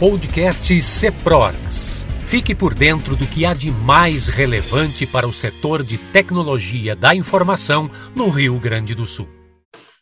[0.00, 2.06] podcast CEPRORGS.
[2.24, 7.14] Fique por dentro do que há de mais relevante para o setor de tecnologia da
[7.14, 9.28] informação no Rio Grande do Sul.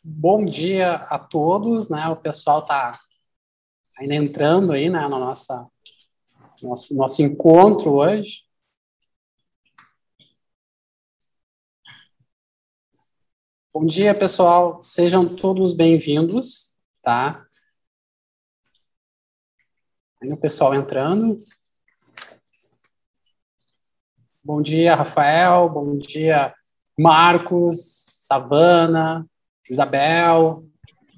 [0.05, 2.07] Bom dia a todos, né?
[2.11, 2.97] O pessoal está
[3.99, 5.67] ainda entrando aí, né, no nossa,
[6.63, 8.43] nosso, nosso encontro hoje.
[13.75, 14.81] Bom dia, pessoal.
[14.81, 17.48] Sejam todos bem-vindos, tá?
[20.21, 21.41] Aí o pessoal entrando.
[24.43, 25.69] Bom dia, Rafael.
[25.69, 26.53] Bom dia,
[26.99, 29.25] Marcos, Savana,
[29.71, 30.65] Isabel,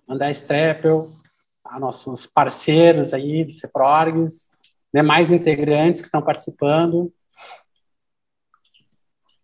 [0.07, 1.05] André Streppel,
[1.65, 1.79] tá?
[1.79, 4.51] nossos parceiros aí, CEPRORGS,
[4.93, 7.11] demais integrantes que estão participando.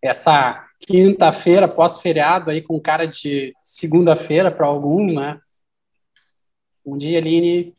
[0.02, 5.40] Essa quinta-feira, pós-feriado, aí com cara de segunda-feira para alguns, né?
[6.84, 7.74] Bom dia, Aline.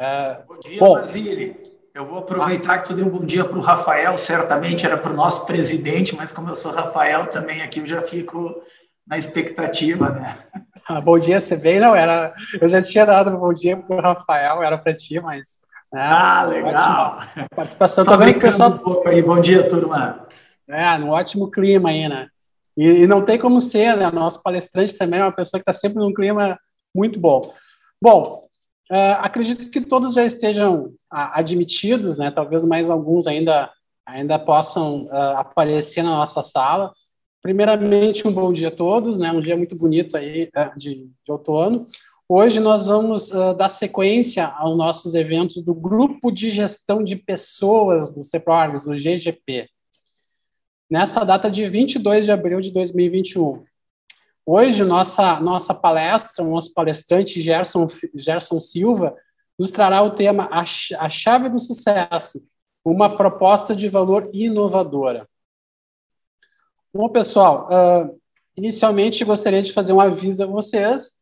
[0.00, 1.56] Uh, bom dia, bom, Basile.
[1.94, 5.12] Eu vou aproveitar que tu deu um bom dia para o Rafael, certamente era para
[5.12, 8.62] o nosso presidente, mas como eu sou Rafael, também aqui eu já fico
[9.06, 10.38] na expectativa, né?
[10.88, 11.78] Ah, bom dia, você bem?
[11.78, 15.58] Não, era, eu já tinha dado bom dia para o Rafael, era para ti, mas...
[15.92, 17.18] Né, ah, legal!
[17.18, 18.70] Ótima participação, tô vendo que o pessoal...
[18.70, 20.26] um pouco aí, bom dia, turma!
[20.66, 22.28] É, num ótimo clima aí, né?
[22.74, 24.10] E, e não tem como ser, né?
[24.10, 26.58] Nosso palestrante também é uma pessoa que está sempre num clima
[26.94, 27.52] muito bom.
[28.00, 28.41] Bom,
[28.92, 32.30] uh, acredito que todos já estejam uh, admitidos, né?
[32.30, 33.70] Talvez mais alguns ainda
[34.04, 36.92] ainda possam uh, aparecer na nossa sala.
[37.40, 39.32] Primeiramente, um bom dia a todos, né?
[39.32, 41.86] Um dia muito bonito aí de, de outono.
[42.28, 48.24] Hoje nós vamos dar sequência aos nossos eventos do Grupo de Gestão de Pessoas do
[48.24, 49.68] CEPRORGS, o GGP
[50.92, 53.64] nessa data de 22 de abril de 2021.
[54.44, 59.14] Hoje, nossa, nossa palestra, o nosso palestrante Gerson, Gerson Silva,
[59.56, 62.44] nos trará o tema A, a Chave do Sucesso,
[62.84, 65.28] uma proposta de valor inovadora.
[66.92, 68.20] Bom, pessoal, uh,
[68.56, 71.12] inicialmente gostaria de fazer um aviso a vocês.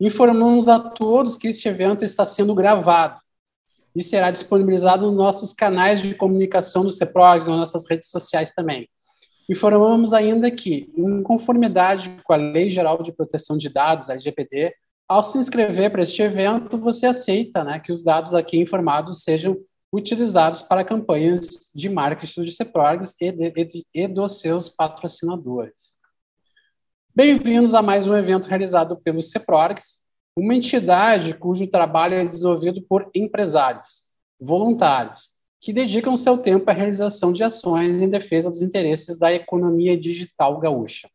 [0.00, 3.20] Informamos a todos que este evento está sendo gravado
[3.94, 8.88] e será disponibilizado nos nossos canais de comunicação do CEPROGS, nas nossas redes sociais também.
[9.48, 14.74] Informamos ainda que, em conformidade com a Lei Geral de Proteção de Dados, a LGPD,
[15.08, 19.56] ao se inscrever para este evento, você aceita né, que os dados aqui informados sejam
[19.90, 25.94] utilizados para campanhas de marketing de CEPROGs e, de, e dos seus patrocinadores.
[27.14, 30.02] Bem-vindos a mais um evento realizado pelo CEPROGs,
[30.36, 34.04] uma entidade cujo trabalho é desenvolvido por empresários,
[34.38, 39.98] voluntários, que dedicam seu tempo à realização de ações em defesa dos interesses da economia
[39.98, 41.10] digital gaúcha.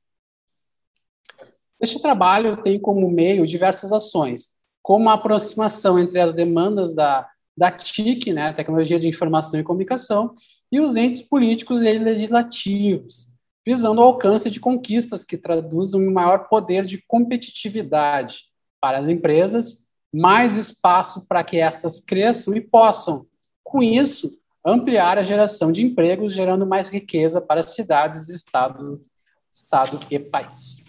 [1.80, 7.72] Este trabalho tem como meio diversas ações, como a aproximação entre as demandas da, da
[7.72, 10.34] TIC, né, Tecnologia de Informação e Comunicação,
[10.72, 13.34] e os entes políticos e legislativos,
[13.66, 18.46] visando o alcance de conquistas que traduzam um maior poder de competitividade
[18.82, 23.26] para as empresas, mais espaço para que essas cresçam e possam,
[23.73, 29.03] com isso, ampliar a geração de empregos, gerando mais riqueza para cidades, estado,
[29.51, 30.85] estado e país.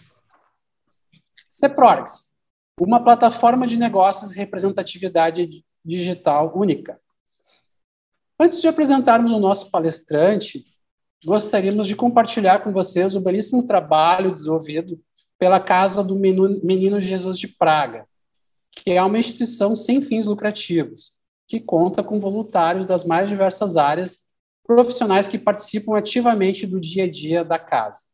[1.48, 2.34] CEPRORGS,
[2.78, 7.00] uma plataforma de negócios e representatividade digital única.
[8.38, 10.66] Antes de apresentarmos o nosso palestrante,
[11.24, 14.98] gostaríamos de compartilhar com vocês o belíssimo trabalho desenvolvido
[15.38, 18.06] pela Casa do Menino Jesus de Praga,
[18.72, 24.20] que é uma instituição sem fins lucrativos, que conta com voluntários das mais diversas áreas,
[24.64, 28.04] profissionais que participam ativamente do dia a dia da casa.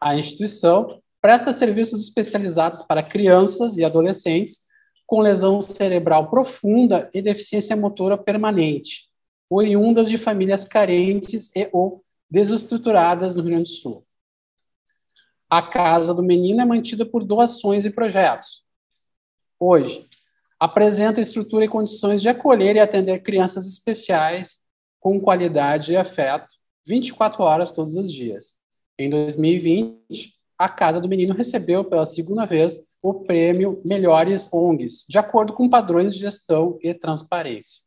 [0.00, 4.66] A instituição presta serviços especializados para crianças e adolescentes
[5.06, 9.08] com lesão cerebral profunda e deficiência motora permanente,
[9.48, 14.06] oriundas de famílias carentes e ou desestruturadas no Rio Grande do Sul.
[15.48, 18.64] A Casa do Menino é mantida por doações e projetos.
[19.58, 20.07] Hoje,
[20.58, 24.58] apresenta estrutura e condições de acolher e atender crianças especiais
[25.00, 26.46] com qualidade e afeto
[26.86, 28.54] 24 horas todos os dias.
[28.98, 35.18] Em 2020, a Casa do Menino recebeu pela segunda vez o prêmio Melhores ONGs, de
[35.18, 37.82] acordo com padrões de gestão e transparência.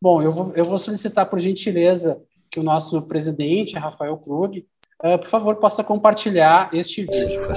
[0.00, 2.20] Bom, eu vou, eu vou solicitar por gentileza
[2.50, 4.66] que o nosso presidente, Rafael Krug,
[5.04, 7.48] uh, por favor, possa compartilhar este vídeo.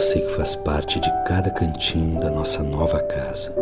[0.00, 3.54] Você que faz parte de cada cantinho da nossa nova casa,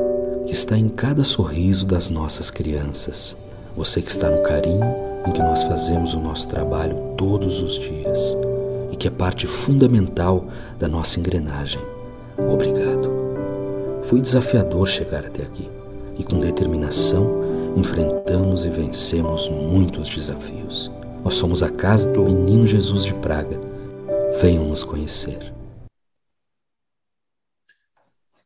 [0.47, 3.37] que está em cada sorriso das nossas crianças.
[3.77, 4.85] Você que está no carinho
[5.27, 8.37] em que nós fazemos o nosso trabalho todos os dias
[8.93, 10.45] e que é parte fundamental
[10.79, 11.81] da nossa engrenagem.
[12.49, 13.11] Obrigado.
[14.05, 15.69] Foi desafiador chegar até aqui
[16.17, 17.43] e, com determinação,
[17.77, 20.89] enfrentamos e vencemos muitos desafios.
[21.25, 23.59] Nós somos a casa do Menino Jesus de Praga.
[24.41, 25.58] Venham nos conhecer.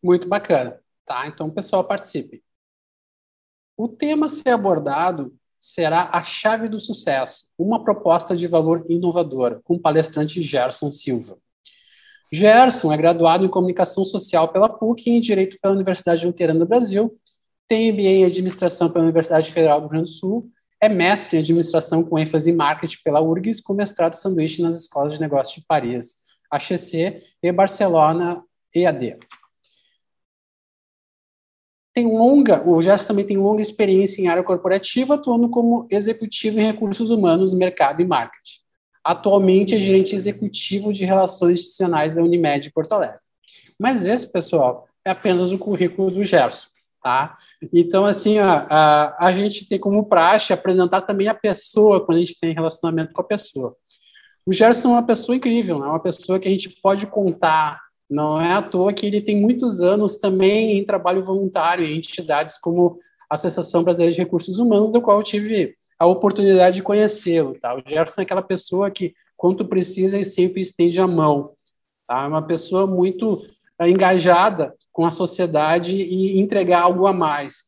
[0.02, 0.80] Muito bacana.
[1.04, 1.26] Tá?
[1.26, 2.42] Então, pessoal, participe.
[3.76, 9.60] O tema a ser abordado será a chave do sucesso, uma proposta de valor inovadora,
[9.62, 11.38] com o palestrante Gerson Silva.
[12.32, 16.66] Gerson é graduado em Comunicação Social pela PUC e em Direito pela Universidade Luterana do
[16.66, 17.16] Brasil,
[17.68, 20.50] tem MBA em Administração pela Universidade Federal do Rio Grande do Sul,
[20.80, 25.12] é mestre em Administração com ênfase em Marketing pela URGS, com mestrado sanduíche nas Escolas
[25.12, 26.16] de Negócios de Paris,
[26.52, 28.42] HEC e Barcelona
[28.74, 29.18] EAD
[31.94, 36.64] tem longa, o Gerson também tem longa experiência em área corporativa, atuando como executivo em
[36.64, 38.60] recursos humanos, mercado e marketing.
[39.04, 43.18] Atualmente é gerente executivo de relações institucionais da Unimed Porto Alegre.
[43.78, 46.68] Mas esse, pessoal, é apenas o currículo do Gerson,
[47.02, 47.36] tá?
[47.72, 52.38] Então, assim, a, a gente tem como praxe apresentar também a pessoa quando a gente
[52.38, 53.76] tem relacionamento com a pessoa.
[54.46, 55.86] O Gerson é uma pessoa incrível, é né?
[55.86, 57.81] uma pessoa que a gente pode contar,
[58.12, 62.58] não é à toa que ele tem muitos anos também em trabalho voluntário em entidades
[62.58, 62.98] como
[63.28, 67.58] a Associação Brasileira de Recursos Humanos, do qual eu tive a oportunidade de conhecê-lo.
[67.58, 67.74] Tá?
[67.74, 71.54] O Gerson é aquela pessoa que, quando precisa, ele sempre estende a mão.
[72.06, 72.24] Tá?
[72.24, 73.46] É uma pessoa muito
[73.80, 77.64] é, engajada com a sociedade e entregar algo a mais.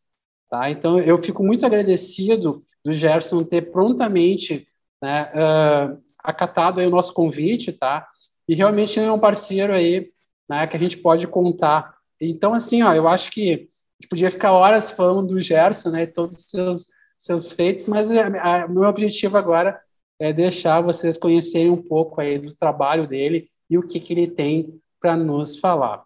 [0.51, 0.71] Tá?
[0.71, 4.69] Então, eu fico muito agradecido do Gerson ter prontamente
[5.01, 8.07] né, uh, acatado o nosso convite, tá?
[8.47, 10.07] E realmente é um parceiro aí
[10.49, 11.95] né, que a gente pode contar.
[12.21, 16.07] Então, assim, ó, eu acho que a gente podia ficar horas falando do Gerson, né,
[16.07, 16.89] todos os seus,
[17.19, 19.81] seus feitos, mas o meu objetivo agora
[20.19, 24.29] é deixar vocês conhecerem um pouco aí do trabalho dele e o que, que ele
[24.29, 26.05] tem para nos falar.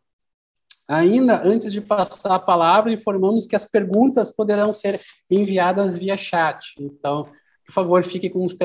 [0.89, 4.99] Ainda antes de passar a palavra, informamos que as perguntas poderão ser
[5.31, 6.75] enviadas via chat.
[6.81, 7.29] Então,
[7.67, 8.57] por favor, fique com os,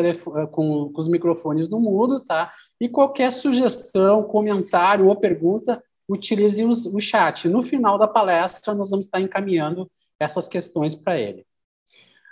[0.52, 2.54] com, com os microfones no mudo, tá?
[2.84, 7.48] E qualquer sugestão, comentário ou pergunta, utilize o chat.
[7.48, 9.90] No final da palestra, nós vamos estar encaminhando
[10.20, 11.46] essas questões para ele.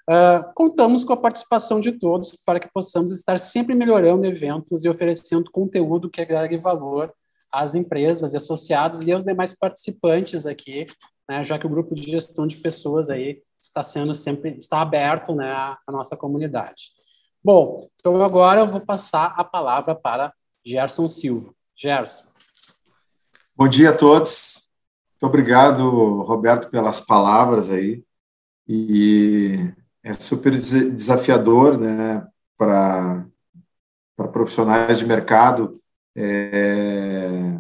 [0.10, 4.90] Uh, contamos com a participação de todos para que possamos estar sempre melhorando eventos e
[4.90, 7.14] oferecendo conteúdo que agregue valor
[7.50, 10.86] às empresas, associados e aos demais participantes aqui,
[11.30, 15.34] né, já que o grupo de gestão de pessoas aí está sendo sempre está aberto
[15.34, 16.92] né, à nossa comunidade.
[17.42, 20.34] Bom, então agora eu vou passar a palavra para
[20.66, 21.54] Gerson Silva.
[21.76, 22.24] Gerson.
[23.56, 24.70] Bom dia a todos.
[25.12, 28.04] Muito obrigado, Roberto, pelas palavras aí.
[28.68, 29.74] E
[30.04, 32.26] é super desafiador, né,
[32.58, 33.26] para
[34.32, 35.82] profissionais de mercado.
[36.16, 37.60] É,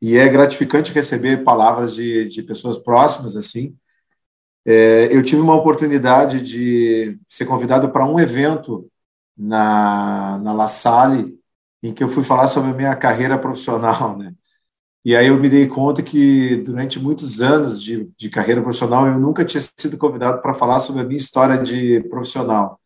[0.00, 3.76] e é gratificante receber palavras de, de pessoas próximas, assim.
[4.64, 8.90] É, eu tive uma oportunidade de ser convidado para um evento
[9.36, 11.39] na, na La Salle,
[11.82, 14.32] em que eu fui falar sobre a minha carreira profissional, né?
[15.04, 19.18] E aí eu me dei conta que durante muitos anos de, de carreira profissional eu
[19.18, 22.78] nunca tinha sido convidado para falar sobre a minha história de profissional.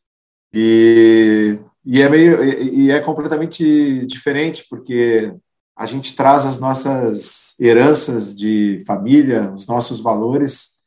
[0.53, 5.35] E, e é meio e é completamente diferente porque
[5.77, 10.81] a gente traz as nossas heranças de família, os nossos valores.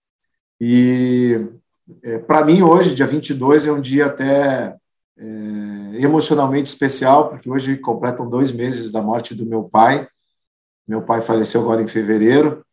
[0.61, 1.45] E
[2.03, 4.75] é, para mim hoje, dia 22 é um dia até
[5.17, 10.07] é, emocionalmente especial, porque hoje completam dois meses da morte do meu pai.
[10.87, 12.65] Meu pai faleceu agora em fevereiro.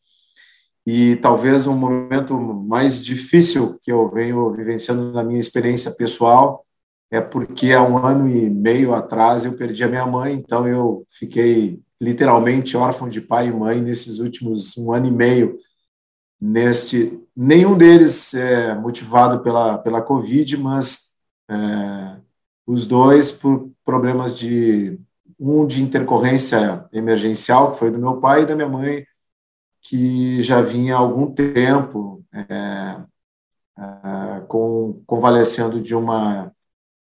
[0.86, 6.64] E talvez um momento mais difícil que eu venho vivenciando na minha experiência pessoal
[7.10, 11.06] é porque há um ano e meio atrás eu perdi a minha mãe, então eu
[11.08, 15.58] fiquei literalmente órfão de pai e mãe nesses últimos um ano e meio.
[16.40, 21.14] Neste, nenhum deles é motivado pela, pela Covid, mas
[21.48, 22.16] é,
[22.66, 24.98] os dois por problemas de
[25.38, 29.06] um de intercorrência emergencial, que foi do meu pai e da minha mãe,
[29.82, 33.02] que já vinha há algum tempo é,
[33.78, 36.52] é, com, convalescendo de uma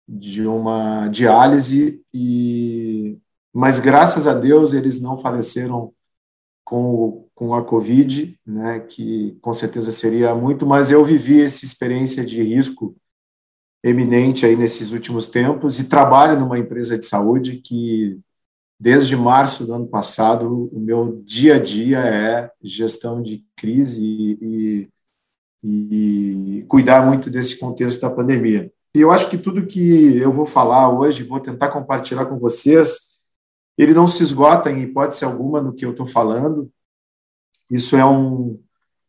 [0.08, 3.20] de uma diálise e
[3.54, 5.94] mas graças a Deus eles não faleceram
[6.64, 12.26] com, com a Covid, né, que com certeza seria muito, mas eu vivi essa experiência
[12.26, 12.96] de risco
[13.84, 18.20] eminente aí nesses últimos tempos e trabalho numa empresa de saúde que
[18.80, 24.90] desde março do ano passado o meu dia a dia é gestão de crise e,
[25.64, 28.72] e, e cuidar muito desse contexto da pandemia.
[28.94, 33.20] E eu acho que tudo que eu vou falar hoje, vou tentar compartilhar com vocês,
[33.78, 36.72] ele não se esgota em hipótese alguma no que eu estou falando.
[37.70, 38.60] Isso é um,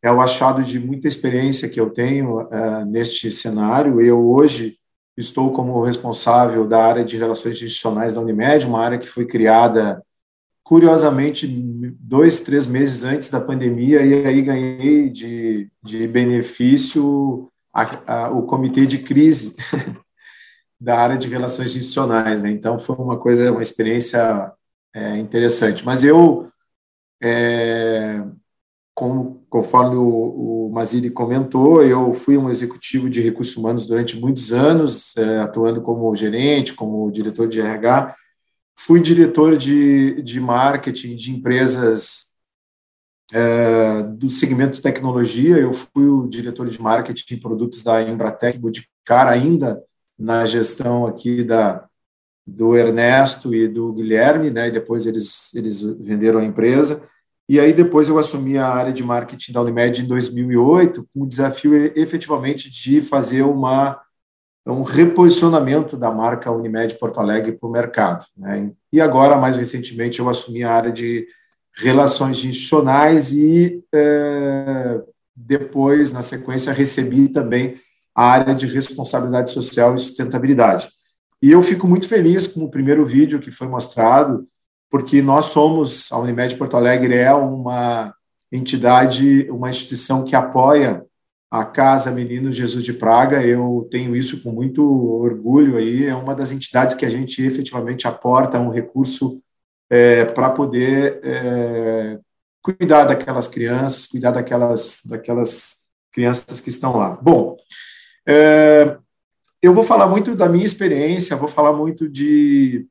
[0.03, 4.01] é o achado de muita experiência que eu tenho uh, neste cenário.
[4.01, 4.79] Eu hoje
[5.17, 10.03] estou como responsável da área de relações institucionais da Unimed, uma área que foi criada
[10.63, 11.47] curiosamente
[11.99, 18.43] dois, três meses antes da pandemia e aí ganhei de, de benefício a, a, o
[18.43, 19.57] comitê de crise
[20.79, 22.51] da área de relações institucionais, né?
[22.51, 24.53] Então foi uma coisa, uma experiência
[24.95, 25.85] é, interessante.
[25.85, 26.49] Mas eu
[27.23, 28.23] é,
[28.95, 34.53] como, conforme o, o Mazili comentou, eu fui um executivo de recursos humanos durante muitos
[34.53, 38.15] anos, é, atuando como gerente, como diretor de RH.
[38.77, 42.29] Fui diretor de, de marketing de empresas
[43.33, 45.57] é, do segmento de tecnologia.
[45.57, 49.83] Eu fui o diretor de marketing de produtos da Embratec Bodicar, ainda
[50.19, 51.87] na gestão aqui da,
[52.47, 54.71] do Ernesto e do Guilherme, né?
[54.71, 57.03] Depois eles, eles venderam a empresa.
[57.49, 61.27] E aí depois eu assumi a área de marketing da Unimed em 2008, com o
[61.27, 64.01] desafio efetivamente de fazer uma
[64.67, 68.25] um reposicionamento da marca Unimed Porto Alegre para o mercado.
[68.37, 68.71] Né?
[68.93, 71.27] E agora, mais recentemente, eu assumi a área de
[71.75, 75.01] relações institucionais e é,
[75.35, 77.81] depois, na sequência, recebi também
[78.15, 80.89] a área de responsabilidade social e sustentabilidade.
[81.41, 84.47] E eu fico muito feliz com o primeiro vídeo que foi mostrado,
[84.91, 88.15] porque nós somos, a Unimed Porto Alegre é uma
[88.51, 91.05] entidade, uma instituição que apoia
[91.51, 93.45] a Casa Menino Jesus de Praga.
[93.45, 96.07] Eu tenho isso com muito orgulho aí.
[96.07, 99.43] É uma das entidades que a gente efetivamente aporta um recurso
[99.91, 102.19] é, para poder é,
[102.63, 107.19] cuidar daquelas crianças, cuidar daquelas, daquelas crianças que estão lá.
[107.21, 107.57] Bom,
[108.27, 108.97] é,
[109.63, 112.87] eu vou falar muito da minha experiência, vou falar muito de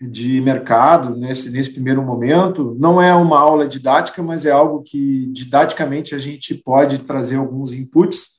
[0.00, 2.76] de mercado nesse, nesse primeiro momento.
[2.78, 7.72] Não é uma aula didática, mas é algo que didaticamente a gente pode trazer alguns
[7.72, 8.36] inputs.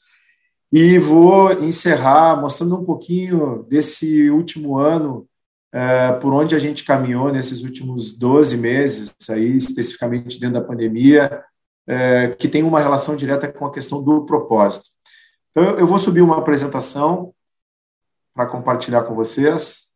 [0.71, 5.27] E vou encerrar mostrando um pouquinho desse último ano,
[5.71, 11.43] é, por onde a gente caminhou nesses últimos 12 meses, aí, especificamente dentro da pandemia,
[11.87, 14.85] é, que tem uma relação direta com a questão do propósito.
[15.51, 17.33] Então, eu vou subir uma apresentação
[18.33, 19.87] para compartilhar com vocês.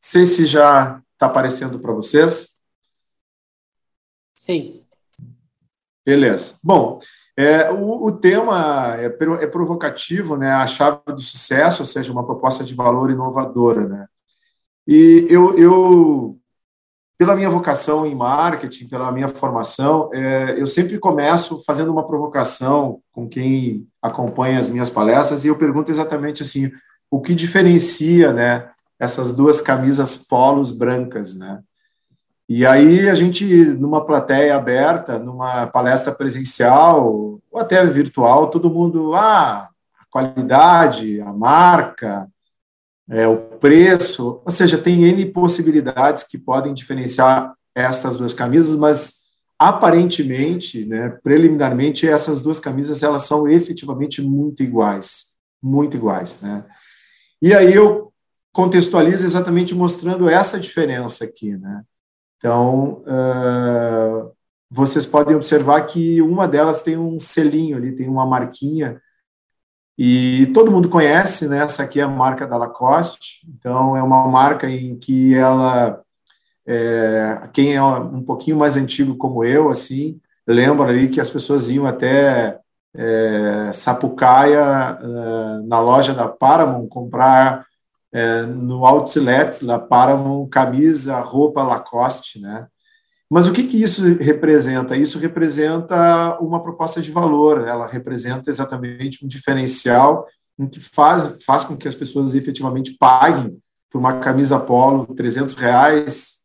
[0.00, 2.58] Sei se já está aparecendo para vocês.
[4.34, 4.82] Sim.
[6.04, 6.58] Beleza.
[6.62, 7.00] Bom,
[7.36, 10.52] é, o, o, tema é, é, provocativo, né?
[10.52, 14.06] A chave do sucesso, ou seja, uma proposta de valor inovadora, né?
[14.86, 16.38] E eu, eu
[17.18, 23.00] pela minha vocação em marketing, pela minha formação, é, eu sempre começo fazendo uma provocação
[23.12, 26.70] com quem acompanha as minhas palestras e eu pergunto exatamente assim,
[27.10, 31.60] o que diferencia, né, essas duas camisas polos brancas, né?
[32.48, 39.14] E aí a gente, numa plateia aberta, numa palestra presencial ou até virtual, todo mundo,
[39.14, 39.68] ah,
[40.00, 42.26] a qualidade, a marca,
[43.10, 49.18] é, o preço, ou seja, tem N possibilidades que podem diferenciar estas duas camisas, mas
[49.58, 56.64] aparentemente, né, preliminarmente, essas duas camisas elas são efetivamente muito iguais, muito iguais, né?
[57.42, 58.07] E aí eu
[58.58, 61.84] contextualiza exatamente mostrando essa diferença aqui, né?
[62.36, 64.32] Então, uh,
[64.68, 69.00] vocês podem observar que uma delas tem um selinho ali, tem uma marquinha,
[69.96, 71.58] e todo mundo conhece, né?
[71.62, 76.02] Essa aqui é a marca da Lacoste, então é uma marca em que ela,
[76.66, 81.70] é, quem é um pouquinho mais antigo como eu, assim, lembra ali que as pessoas
[81.70, 82.58] iam até
[82.92, 87.67] é, Sapucaia, uh, na loja da Paramount, comprar
[88.12, 92.66] é, no outlet lá para uma camisa, roupa Lacoste, né?
[93.30, 94.96] Mas o que, que isso representa?
[94.96, 100.26] Isso representa uma proposta de valor, ela representa exatamente um diferencial
[100.58, 103.58] em que faz, faz com que as pessoas efetivamente paguem
[103.90, 106.38] por uma camisa polo 300 reais,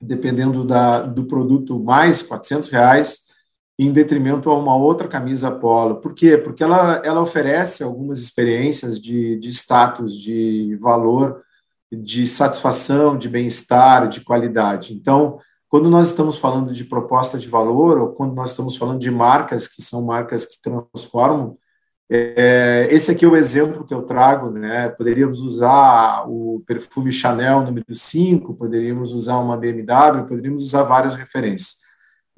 [0.00, 3.27] dependendo da, do produto, mais 400 reais,
[3.78, 6.00] em detrimento a uma outra camisa polo.
[6.00, 6.36] Por quê?
[6.36, 11.42] Porque ela, ela oferece algumas experiências de, de status, de valor,
[11.90, 14.94] de satisfação, de bem-estar, de qualidade.
[14.94, 19.10] Então, quando nós estamos falando de proposta de valor, ou quando nós estamos falando de
[19.10, 21.56] marcas que são marcas que transformam,
[22.10, 24.88] é, esse aqui é o exemplo que eu trago, né?
[24.88, 31.87] Poderíamos usar o perfume Chanel número 5, poderíamos usar uma BMW, poderíamos usar várias referências.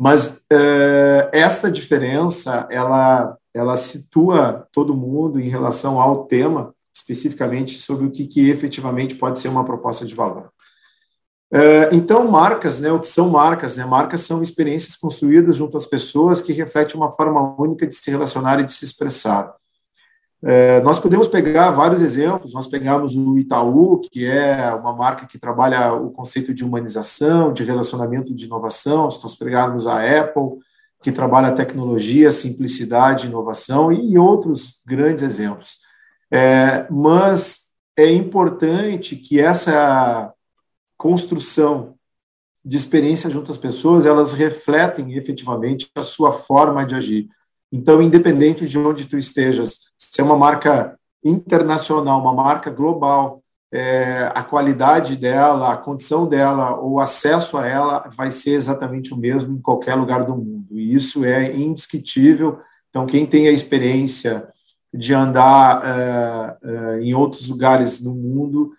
[0.01, 8.07] Mas uh, esta diferença, ela, ela situa todo mundo em relação ao tema, especificamente sobre
[8.07, 10.51] o que, que efetivamente pode ser uma proposta de valor.
[11.53, 13.77] Uh, então, marcas, né, o que são marcas?
[13.77, 13.85] Né?
[13.85, 18.59] Marcas são experiências construídas junto às pessoas que refletem uma forma única de se relacionar
[18.59, 19.55] e de se expressar.
[20.43, 25.39] Uh, nós podemos pegar vários exemplos, nós pegamos o Itaú, que é uma marca que
[25.39, 30.59] trabalha o conceito de humanização, de relacionamento de inovação, se nós pegarmos a Apple,
[31.03, 35.79] que trabalha tecnologia, simplicidade, inovação, e outros grandes exemplos.
[36.31, 40.33] É, mas é importante que essa
[40.97, 41.95] construção
[42.65, 47.29] de experiência junto às pessoas, elas refletem efetivamente a sua forma de agir.
[47.73, 54.31] Então, independente de onde tu estejas, se é uma marca internacional, uma marca global, é,
[54.35, 59.57] a qualidade dela, a condição dela, o acesso a ela vai ser exatamente o mesmo
[59.57, 60.79] em qualquer lugar do mundo.
[60.79, 62.59] E isso é indiscutível.
[62.89, 64.49] Então, quem tem a experiência
[64.93, 68.73] de andar é, é, em outros lugares no mundo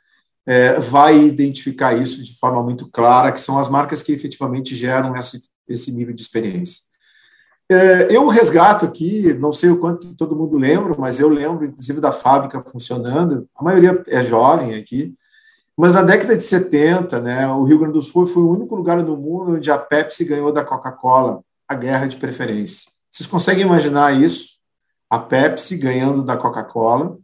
[0.45, 5.15] é, vai identificar isso de forma muito clara, que são as marcas que efetivamente geram
[5.15, 6.90] esse, esse nível de experiência.
[7.71, 12.01] É, eu resgato aqui, não sei o quanto todo mundo lembra, mas eu lembro, inclusive,
[12.01, 13.47] da fábrica funcionando.
[13.55, 15.15] A maioria é jovem aqui,
[15.77, 19.01] mas na década de 70, né, o Rio Grande do Sul foi o único lugar
[19.01, 22.91] no mundo onde a Pepsi ganhou da Coca-Cola a guerra de preferência.
[23.09, 24.59] Vocês conseguem imaginar isso?
[25.09, 27.17] A Pepsi ganhando da Coca-Cola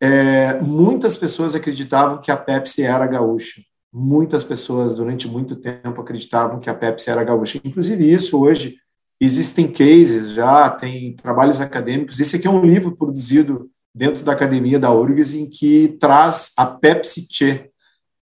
[0.00, 3.62] é, muitas pessoas acreditavam que a Pepsi era gaúcha.
[3.92, 7.60] Muitas pessoas, durante muito tempo, acreditavam que a Pepsi era gaúcha.
[7.64, 8.76] Inclusive, isso hoje,
[9.20, 12.20] existem cases já, tem trabalhos acadêmicos.
[12.20, 16.66] Esse aqui é um livro produzido dentro da academia da URGS em que traz a
[16.66, 17.70] Pepsi Che.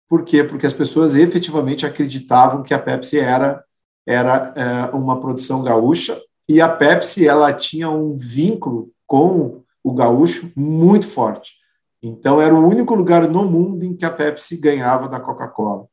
[0.08, 0.44] Por quê?
[0.44, 3.64] Porque as pessoas efetivamente acreditavam que a Pepsi era,
[4.06, 6.16] era é, uma produção gaúcha
[6.48, 11.54] e a Pepsi ela tinha um vínculo com o gaúcho muito forte.
[12.02, 15.86] Então, era o único lugar no mundo em que a Pepsi ganhava da Coca-Cola.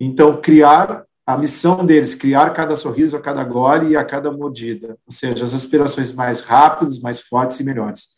[0.00, 4.96] Então, criar a missão deles, criar cada sorriso a cada gole e a cada mordida,
[5.06, 8.16] ou seja, as aspirações mais rápidas, mais fortes e melhores.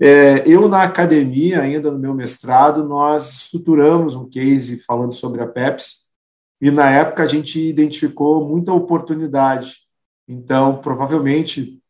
[0.00, 5.46] É, eu, na academia, ainda no meu mestrado, nós estruturamos um case falando sobre a
[5.46, 6.08] Pepsi,
[6.60, 9.76] e na época a gente identificou muita oportunidade.
[10.26, 11.80] Então, provavelmente,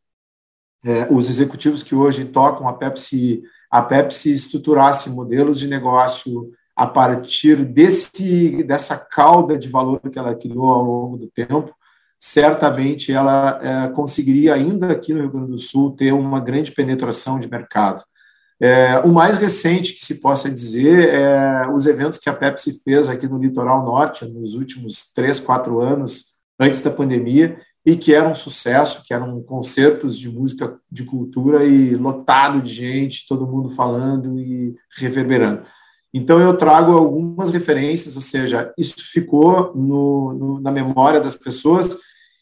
[0.84, 6.86] é, os executivos que hoje tocam a Pepsi a Pepsi estruturasse modelos de negócio a
[6.86, 11.74] partir desse, dessa cauda de valor que ela criou ao longo do tempo,
[12.20, 17.40] certamente ela é, conseguiria, ainda aqui no Rio Grande do Sul, ter uma grande penetração
[17.40, 18.04] de mercado.
[18.60, 23.08] É, o mais recente que se possa dizer é os eventos que a Pepsi fez
[23.08, 28.28] aqui no Litoral Norte, nos últimos três, quatro anos, antes da pandemia, e que era
[28.28, 33.68] um sucesso, que eram concertos de música de cultura e lotado de gente, todo mundo
[33.68, 35.62] falando e reverberando.
[36.12, 41.98] Então eu trago algumas referências, ou seja, isso ficou no, no, na memória das pessoas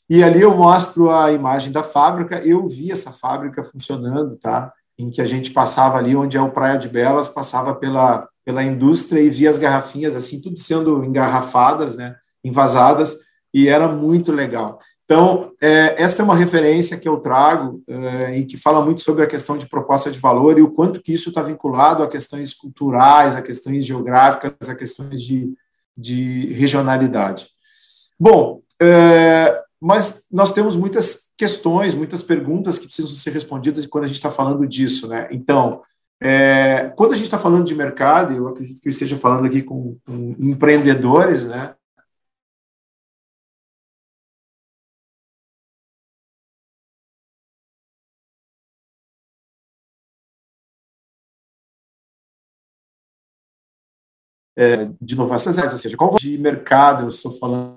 [0.08, 2.38] e ali eu mostro a imagem da fábrica.
[2.44, 4.72] Eu vi essa fábrica funcionando, tá?
[4.98, 8.62] Em que a gente passava ali onde é o Praia de Belas, passava pela pela
[8.62, 12.14] indústria e via as garrafinhas assim tudo sendo engarrafadas, né?
[12.44, 13.18] Envasadas
[13.52, 14.78] e era muito legal.
[15.06, 19.22] Então, é, essa é uma referência que eu trago é, e que fala muito sobre
[19.22, 22.52] a questão de proposta de valor e o quanto que isso está vinculado a questões
[22.52, 25.54] culturais, a questões geográficas, a questões de,
[25.96, 27.46] de regionalidade.
[28.18, 34.08] Bom, é, mas nós temos muitas questões, muitas perguntas que precisam ser respondidas quando a
[34.08, 35.28] gente está falando disso, né?
[35.30, 35.82] Então,
[36.20, 39.62] é, quando a gente está falando de mercado, eu acredito que eu esteja falando aqui
[39.62, 41.74] com, com empreendedores, né?
[54.56, 57.76] É, de inovações, ou seja, qual de mercado eu estou falando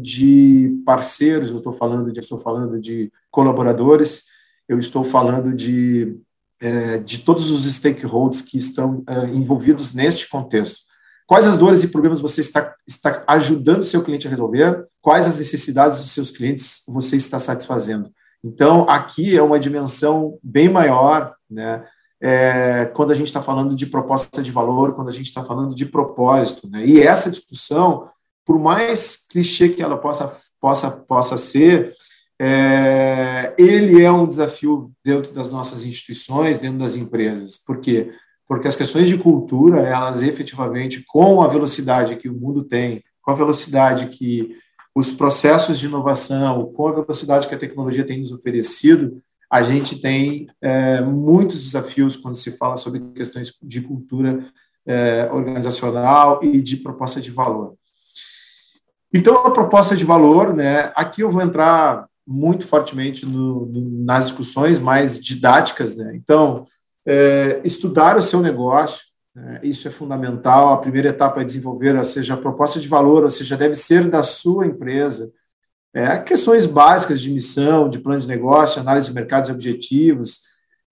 [0.00, 4.24] de parceiros, eu estou falando de, estou falando de colaboradores,
[4.68, 6.16] eu estou falando de,
[6.60, 10.84] é, de todos os stakeholders que estão é, envolvidos neste contexto.
[11.26, 14.86] Quais as dores e problemas você está, está ajudando o seu cliente a resolver?
[15.00, 18.10] Quais as necessidades dos seus clientes você está satisfazendo?
[18.42, 21.82] Então, aqui é uma dimensão bem maior, né?
[22.26, 25.74] É, quando a gente está falando de proposta de valor, quando a gente está falando
[25.74, 26.66] de propósito.
[26.66, 26.86] Né?
[26.86, 28.08] E essa discussão,
[28.46, 31.92] por mais clichê que ela possa, possa, possa ser,
[32.40, 37.58] é, ele é um desafio dentro das nossas instituições, dentro das empresas.
[37.58, 38.10] Por quê?
[38.48, 43.32] Porque as questões de cultura, elas efetivamente, com a velocidade que o mundo tem, com
[43.32, 44.56] a velocidade que
[44.94, 49.20] os processos de inovação, com a velocidade que a tecnologia tem nos oferecido,
[49.54, 54.44] a gente tem é, muitos desafios quando se fala sobre questões de cultura
[54.84, 57.76] é, organizacional e de proposta de valor.
[59.14, 64.24] Então, a proposta de valor, né, aqui eu vou entrar muito fortemente no, no, nas
[64.24, 65.94] discussões mais didáticas.
[65.94, 66.16] Né?
[66.16, 66.66] Então,
[67.06, 69.04] é, estudar o seu negócio,
[69.36, 70.72] né, isso é fundamental.
[70.72, 74.10] A primeira etapa é desenvolver, ou seja, a proposta de valor, ou seja, deve ser
[74.10, 75.32] da sua empresa.
[75.94, 80.40] É, questões básicas de missão, de plano de negócio, análise de mercados e objetivos.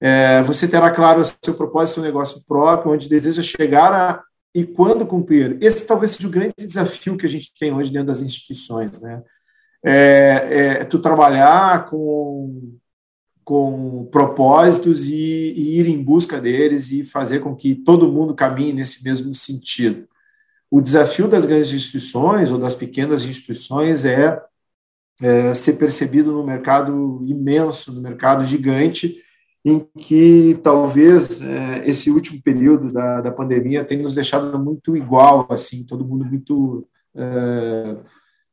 [0.00, 4.22] É, você terá claro o seu propósito, seu negócio próprio, onde deseja chegar a,
[4.54, 5.58] e quando cumprir.
[5.60, 9.22] Esse talvez seja o grande desafio que a gente tem hoje dentro das instituições, né?
[9.84, 12.76] É, é tu trabalhar com,
[13.44, 15.14] com propósitos e,
[15.56, 20.06] e, ir em busca deles e fazer com que todo mundo caminhe nesse mesmo sentido.
[20.70, 24.40] O desafio das grandes instituições ou das pequenas instituições é,
[25.22, 29.22] é ser percebido no mercado imenso, no mercado gigante,
[29.64, 35.46] em que talvez é, esse último período da, da pandemia tenha nos deixado muito igual,
[35.48, 37.96] assim, todo mundo muito é,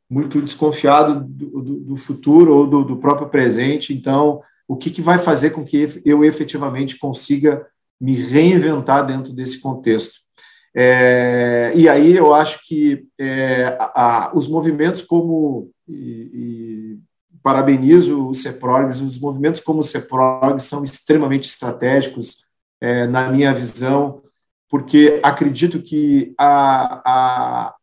[0.10, 3.93] muito desconfiado do, do, do futuro ou do, do, próprio presente.
[3.93, 7.65] Então, o que, que vai fazer com que eu efetivamente consiga
[8.01, 10.19] me reinventar dentro desse contexto?
[10.75, 16.99] É, e aí eu acho que é, a, a, os movimentos como e,
[17.41, 22.45] parabenizo o CEPROGS, os movimentos como o CEPROGS são extremamente estratégicos,
[22.82, 24.21] é, na minha visão,
[24.69, 27.75] porque acredito que a, a,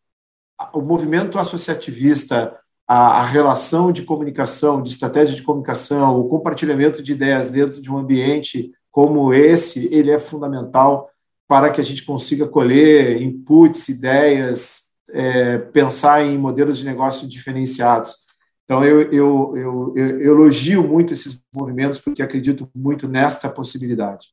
[0.73, 7.49] o movimento associativista, a, relação de comunicação, de estratégia de comunicação, o compartilhamento de ideias
[7.49, 11.11] dentro de um ambiente como esse, ele é fundamental
[11.49, 18.17] para que a gente consiga colher inputs, ideias, é, pensar em modelos de negócio diferenciados.
[18.65, 24.29] Então, eu, eu, eu, eu, elogio muito esses movimentos, porque acredito muito nesta possibilidade.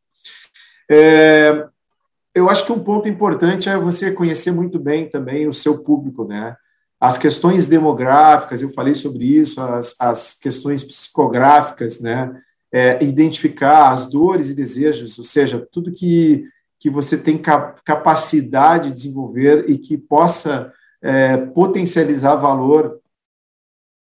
[0.90, 1.68] É,
[2.34, 6.26] eu acho que um ponto importante é você conhecer muito bem também o seu público,
[6.26, 6.56] né?
[7.00, 12.34] As questões demográficas, eu falei sobre isso, as, as questões psicográficas, né?
[12.72, 16.44] É, identificar as dores e desejos, ou seja, tudo que,
[16.84, 17.42] que você tem
[17.86, 20.70] capacidade de desenvolver e que possa
[21.02, 23.00] é, potencializar valor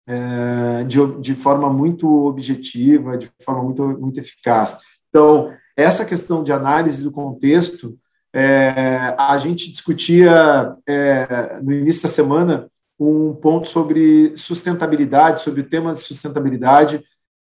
[0.05, 4.79] é, de, de forma muito objetiva, de forma muito, muito eficaz.
[5.07, 7.97] Então, essa questão de análise do contexto,
[8.33, 12.69] é, a gente discutia é, no início da semana
[12.99, 17.01] um ponto sobre sustentabilidade, sobre o tema de sustentabilidade,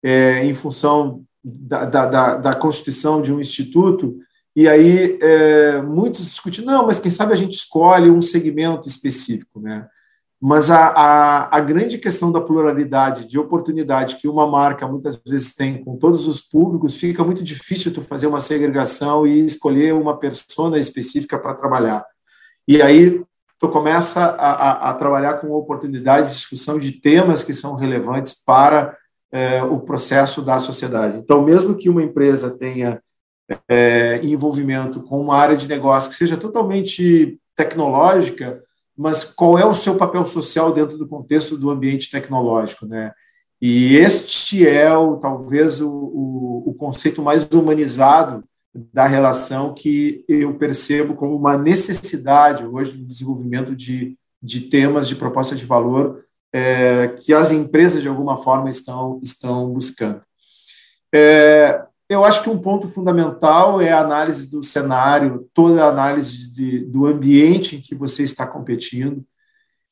[0.02, 4.18] é, em função da, da, da, Constituição de um instituto,
[4.54, 9.60] e aí é, muitos discutindo, não, mas quem sabe a gente escolhe um segmento específico,
[9.60, 9.86] né?
[10.42, 15.54] Mas a, a, a, grande questão da pluralidade de oportunidade que uma marca muitas vezes
[15.54, 20.18] tem com todos os públicos, fica muito difícil tu fazer uma segregação e escolher uma
[20.18, 22.06] persona específica para trabalhar.
[22.66, 23.22] E aí
[23.58, 28.34] tu começa a, a, a, trabalhar com oportunidade de discussão de temas que são relevantes
[28.34, 28.96] para
[29.30, 31.18] é, o processo da sociedade.
[31.18, 33.02] Então, mesmo que uma empresa tenha
[33.68, 38.62] é, envolvimento com uma área de negócio que seja totalmente tecnológica,
[38.96, 43.12] mas qual é o seu papel social dentro do contexto do ambiente tecnológico, né?
[43.60, 48.42] E este é o, talvez o, o, o conceito mais humanizado
[48.74, 55.16] da relação que eu percebo como uma necessidade hoje no desenvolvimento de, de temas de
[55.16, 60.22] proposta de valor é, que as empresas de alguma forma estão estão buscando.
[61.12, 66.51] É, eu acho que um ponto fundamental é a análise do cenário, toda a análise
[66.51, 69.25] de, do ambiente em que você está competindo.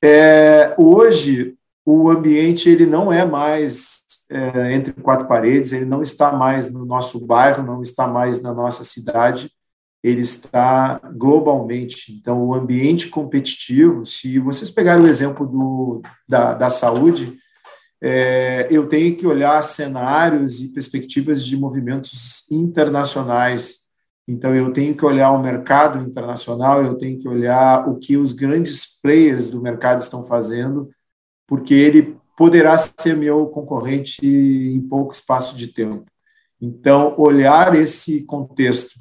[0.03, 1.55] É, hoje,
[1.87, 6.85] o ambiente ele não é mais é, entre quatro paredes, ele não está mais no
[6.85, 9.49] nosso bairro, não está mais na nossa cidade,
[10.03, 12.13] ele está globalmente.
[12.13, 17.39] Então, o ambiente competitivo, se vocês pegarem o exemplo do, da, da saúde,
[18.01, 23.89] é, eu tenho que olhar cenários e perspectivas de movimentos internacionais.
[24.27, 28.33] Então, eu tenho que olhar o mercado internacional, eu tenho que olhar o que os
[28.33, 30.91] grandes players do mercado estão fazendo,
[31.47, 36.05] porque ele poderá ser meu concorrente em pouco espaço de tempo.
[36.61, 39.01] Então, olhar esse contexto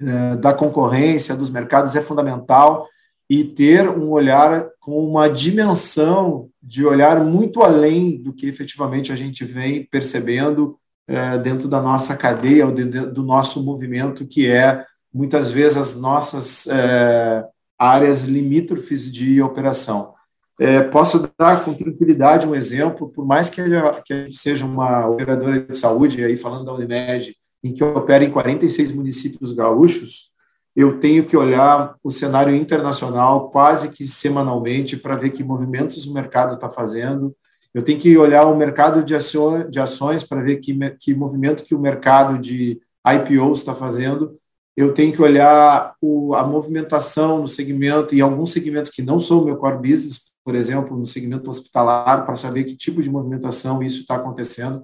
[0.00, 2.86] é, da concorrência, dos mercados, é fundamental
[3.34, 9.16] e ter um olhar com uma dimensão de olhar muito além do que efetivamente a
[9.16, 15.50] gente vem percebendo é, dentro da nossa cadeia, ou do nosso movimento, que é muitas
[15.50, 17.44] vezes as nossas é,
[17.76, 20.14] áreas limítrofes de operação.
[20.60, 23.60] É, posso dar com tranquilidade um exemplo, por mais que,
[24.04, 28.22] que a gente seja uma operadora de saúde, aí falando da Unimed, em que opera
[28.22, 30.33] em 46 municípios gaúchos,
[30.74, 36.14] eu tenho que olhar o cenário internacional quase que semanalmente para ver que movimentos o
[36.14, 37.34] mercado está fazendo.
[37.72, 41.64] Eu tenho que olhar o mercado de, ações, de ações para ver que, que movimento
[41.64, 44.38] que o mercado de IPOs está fazendo
[44.76, 49.40] eu tenho que olhar o, a movimentação no segmento, e alguns segmentos que não são
[49.40, 53.82] o meu core business, por exemplo, no segmento hospitalar, para saber que tipo de movimentação
[53.82, 54.82] isso está acontecendo.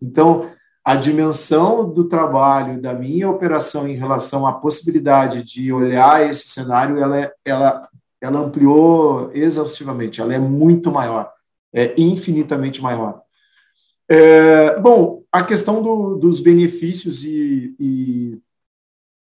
[0.00, 0.50] Então,
[0.84, 6.98] a dimensão do trabalho da minha operação em relação à possibilidade de olhar esse cenário,
[6.98, 7.88] ela, é, ela,
[8.20, 11.32] ela ampliou exaustivamente, ela é muito maior,
[11.72, 13.22] é infinitamente maior.
[14.08, 18.42] É, bom, a questão do, dos benefícios e, e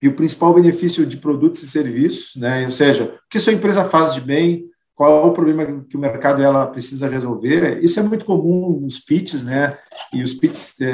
[0.03, 2.65] e o principal benefício de produtos e serviços, né?
[2.65, 4.70] Ou seja, o que sua empresa faz de bem,
[5.01, 7.83] qual é o problema que o mercado ela precisa resolver.
[7.83, 9.79] Isso é muito comum nos pitches, né?
[10.13, 10.89] E os pitches, é,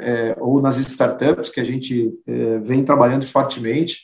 [0.00, 4.00] é, ou nas startups que a gente é, vem trabalhando fortemente.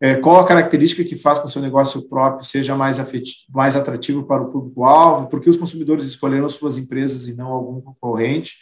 [0.00, 3.52] É, qual a característica que faz com que o seu negócio próprio seja mais, afetivo,
[3.52, 5.28] mais atrativo para o público-alvo?
[5.28, 8.56] Por que os consumidores escolheram suas empresas e não algum concorrente?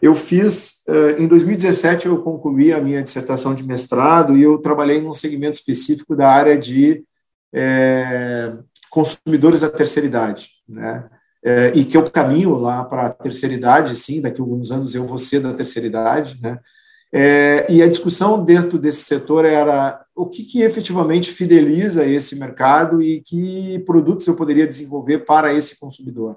[0.00, 0.82] Eu fiz,
[1.18, 6.16] em 2017, eu concluí a minha dissertação de mestrado e eu trabalhei num segmento específico
[6.16, 7.04] da área de
[7.54, 8.56] é,
[8.92, 11.08] consumidores da terceira idade, né?
[11.44, 14.94] É, e que eu caminho lá para a terceira idade, sim, daqui a alguns anos
[14.94, 16.60] eu vou ser da terceira idade, né?
[17.10, 23.02] É, e a discussão dentro desse setor era o que, que efetivamente fideliza esse mercado
[23.02, 26.36] e que produtos eu poderia desenvolver para esse consumidor.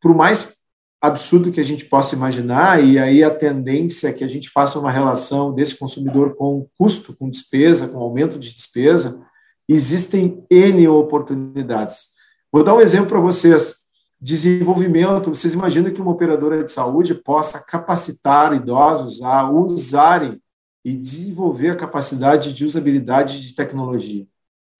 [0.00, 0.56] Por mais
[1.00, 4.78] absurdo que a gente possa imaginar, e aí a tendência é que a gente faça
[4.78, 9.25] uma relação desse consumidor com custo, com despesa, com aumento de despesa,
[9.68, 12.10] existem N oportunidades.
[12.52, 13.76] Vou dar um exemplo para vocês.
[14.20, 20.40] Desenvolvimento, vocês imaginam que uma operadora de saúde possa capacitar idosos a usarem
[20.84, 24.26] e desenvolver a capacidade de usabilidade de tecnologia?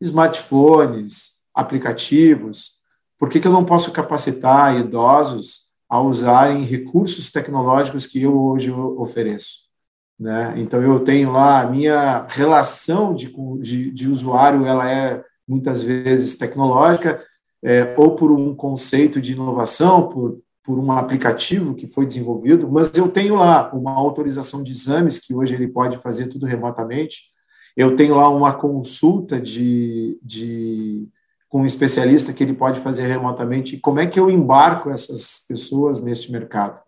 [0.00, 2.76] Smartphones, aplicativos.
[3.18, 8.70] Por que, que eu não posso capacitar idosos a usarem recursos tecnológicos que eu hoje
[8.70, 9.65] ofereço.
[10.18, 10.54] Né?
[10.56, 16.38] Então, eu tenho lá a minha relação de, de, de usuário, ela é muitas vezes
[16.38, 17.22] tecnológica,
[17.62, 22.92] é, ou por um conceito de inovação, por, por um aplicativo que foi desenvolvido, mas
[22.96, 27.32] eu tenho lá uma autorização de exames, que hoje ele pode fazer tudo remotamente,
[27.76, 31.06] eu tenho lá uma consulta de, de
[31.48, 33.78] com um especialista que ele pode fazer remotamente.
[33.78, 36.80] Como é que eu embarco essas pessoas neste mercado?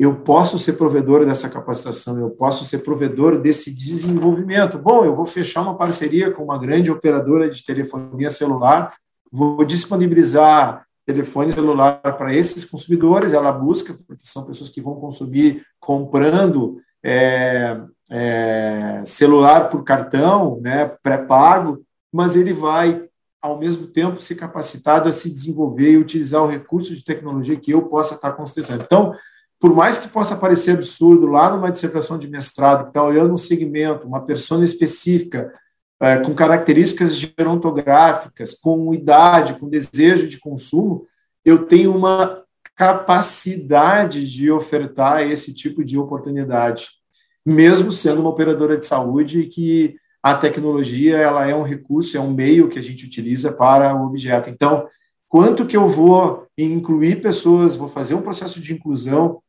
[0.00, 4.78] Eu posso ser provedor dessa capacitação, eu posso ser provedor desse desenvolvimento.
[4.78, 8.94] Bom, eu vou fechar uma parceria com uma grande operadora de telefonia celular,
[9.30, 15.66] vou disponibilizar telefone celular para esses consumidores, ela busca, porque são pessoas que vão consumir
[15.78, 17.78] comprando é,
[18.10, 23.06] é, celular por cartão, né, pré-pago, mas ele vai
[23.42, 27.70] ao mesmo tempo, ser capacitado a se desenvolver e utilizar o recurso de tecnologia que
[27.70, 28.82] eu possa estar construindo.
[28.82, 29.14] Então,
[29.60, 33.36] por mais que possa parecer absurdo, lá numa dissertação de mestrado, que está olhando um
[33.36, 35.52] segmento, uma persona específica,
[36.00, 41.06] é, com características gerontográficas, com idade, com desejo de consumo,
[41.44, 42.42] eu tenho uma
[42.74, 46.88] capacidade de ofertar esse tipo de oportunidade,
[47.44, 52.32] mesmo sendo uma operadora de saúde que a tecnologia ela é um recurso, é um
[52.32, 54.48] meio que a gente utiliza para o objeto.
[54.48, 54.86] Então,
[55.28, 59.42] quanto que eu vou incluir pessoas, vou fazer um processo de inclusão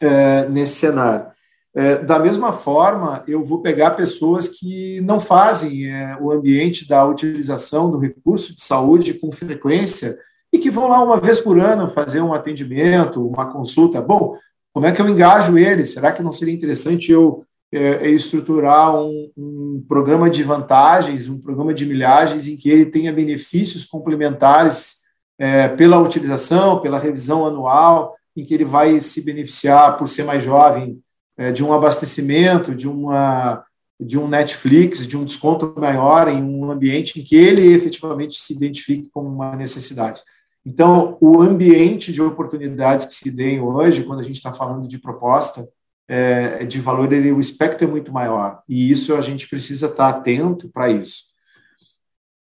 [0.00, 1.26] é, nesse cenário?
[1.74, 7.04] É, da mesma forma, eu vou pegar pessoas que não fazem é, o ambiente da
[7.04, 10.18] utilização do recurso de saúde com frequência
[10.52, 14.00] e que vão lá uma vez por ano fazer um atendimento, uma consulta.
[14.00, 14.36] Bom,
[14.72, 15.86] como é que eu engajo ele?
[15.86, 21.74] Será que não seria interessante eu é, estruturar um, um, programa de vantagens, um programa
[21.74, 24.98] de milhagens em que ele tenha benefícios complementares
[25.38, 30.42] é, pela utilização, pela revisão anual, em que ele vai se beneficiar por ser mais
[30.44, 31.00] jovem
[31.36, 33.64] é, de um abastecimento, de uma
[34.00, 38.54] de um Netflix, de um desconto maior em um ambiente em que ele efetivamente se
[38.54, 40.22] identifique como uma necessidade.
[40.64, 44.98] Então, o ambiente de oportunidades que se deem hoje, quando a gente está falando de
[44.98, 45.66] proposta,
[46.06, 48.62] é, de valor, ele, o espectro é muito maior.
[48.68, 51.24] E isso a gente precisa estar atento para isso.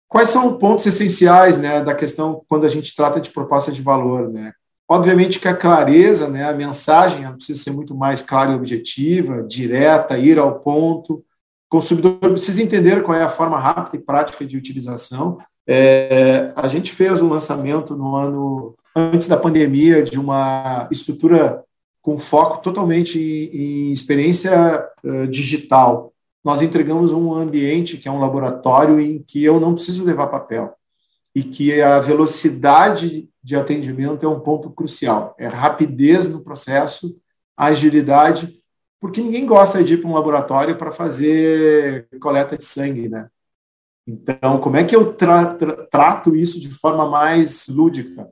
[0.08, 3.82] Quais são os pontos essenciais né, da questão quando a gente trata de proposta de
[3.82, 4.32] valor?
[4.32, 4.52] Né?
[4.90, 10.16] Obviamente que a clareza, né, a mensagem precisa ser muito mais clara e objetiva, direta,
[10.16, 11.22] ir ao ponto.
[11.68, 15.36] consumidor precisa entender qual é a forma rápida e prática de utilização.
[15.66, 21.62] É, a gente fez um lançamento no ano antes da pandemia de uma estrutura
[22.00, 26.14] com foco totalmente em, em experiência uh, digital.
[26.42, 30.77] Nós entregamos um ambiente que é um laboratório em que eu não preciso levar papel
[31.38, 35.34] e que a velocidade de atendimento é um ponto crucial.
[35.38, 37.20] É rapidez no processo,
[37.56, 38.58] agilidade
[39.00, 43.28] porque ninguém gosta de ir para um laboratório para fazer coleta de sangue, né?
[44.06, 48.28] Então, como é que eu tra tra trato isso de forma mais lúdica?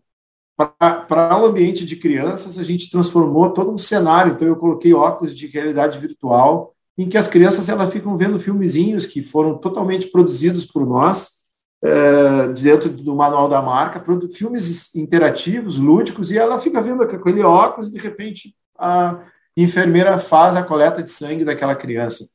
[0.56, 4.32] Para o ambiente de crianças, a gente transformou todo um cenário.
[4.32, 9.04] Então, eu coloquei óculos de realidade virtual, em que as crianças elas ficam vendo filmezinhos
[9.04, 11.35] que foram totalmente produzidos por nós,
[11.82, 17.88] é, dentro do manual da marca, filmes interativos, lúdicos, e ela fica vendo aquele óculos
[17.88, 19.20] e, de repente, a,
[19.56, 22.26] enfermeira faz a coleta de sangue daquela criança.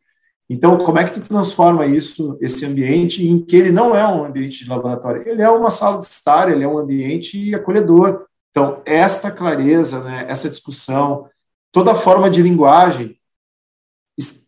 [0.50, 4.26] Então, como é que tu transforma isso, esse ambiente, em que ele não é um
[4.26, 8.26] ambiente de laboratório, ele é uma sala de estar, ele é um ambiente acolhedor.
[8.50, 11.30] Então, esta clareza, né, essa discussão,
[11.72, 13.18] toda forma de linguagem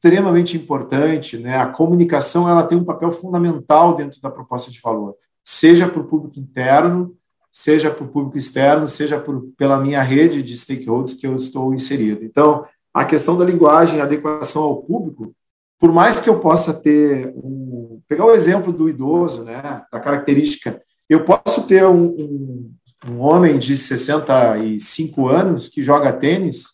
[0.03, 1.57] extremamente importante, né?
[1.57, 6.03] A comunicação ela tem um papel fundamental dentro da proposta de valor, seja para o
[6.03, 7.15] público interno,
[7.49, 11.73] seja para o público externo, seja por, pela minha rede de stakeholders que eu estou
[11.73, 12.25] inserido.
[12.25, 15.33] Então, a questão da linguagem, adequação ao público,
[15.79, 20.81] por mais que eu possa ter um, pegar o exemplo do idoso, né, da característica,
[21.09, 22.73] eu posso ter um, um,
[23.09, 26.65] um homem de 65 anos que joga tênis,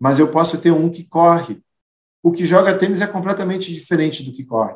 [0.00, 1.60] mas eu posso ter um que corre.
[2.22, 4.74] O que joga tênis é completamente diferente do que corre.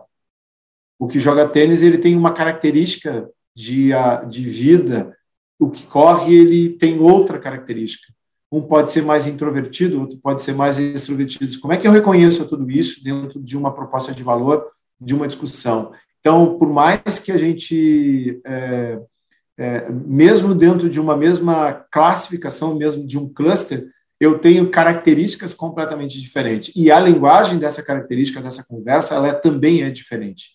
[0.99, 3.91] O que joga tênis ele tem uma característica de,
[4.29, 5.17] de vida
[5.63, 8.13] o que corre ele tem outra característica.
[8.51, 11.61] Um pode ser mais introvertido, outro pode ser mais extrovertido.
[11.61, 14.67] Como é que eu reconheço tudo isso dentro de uma proposta de valor,
[15.01, 15.93] de uma discussão?
[16.19, 18.99] Então, por mais que a gente, é,
[19.57, 23.89] é, mesmo dentro de uma mesma classificação, mesmo de um cluster,
[24.23, 26.73] eu tenho características completamente diferentes.
[26.77, 30.51] E a linguagem dessa característica, dessa conversa, ela é, também é diferente.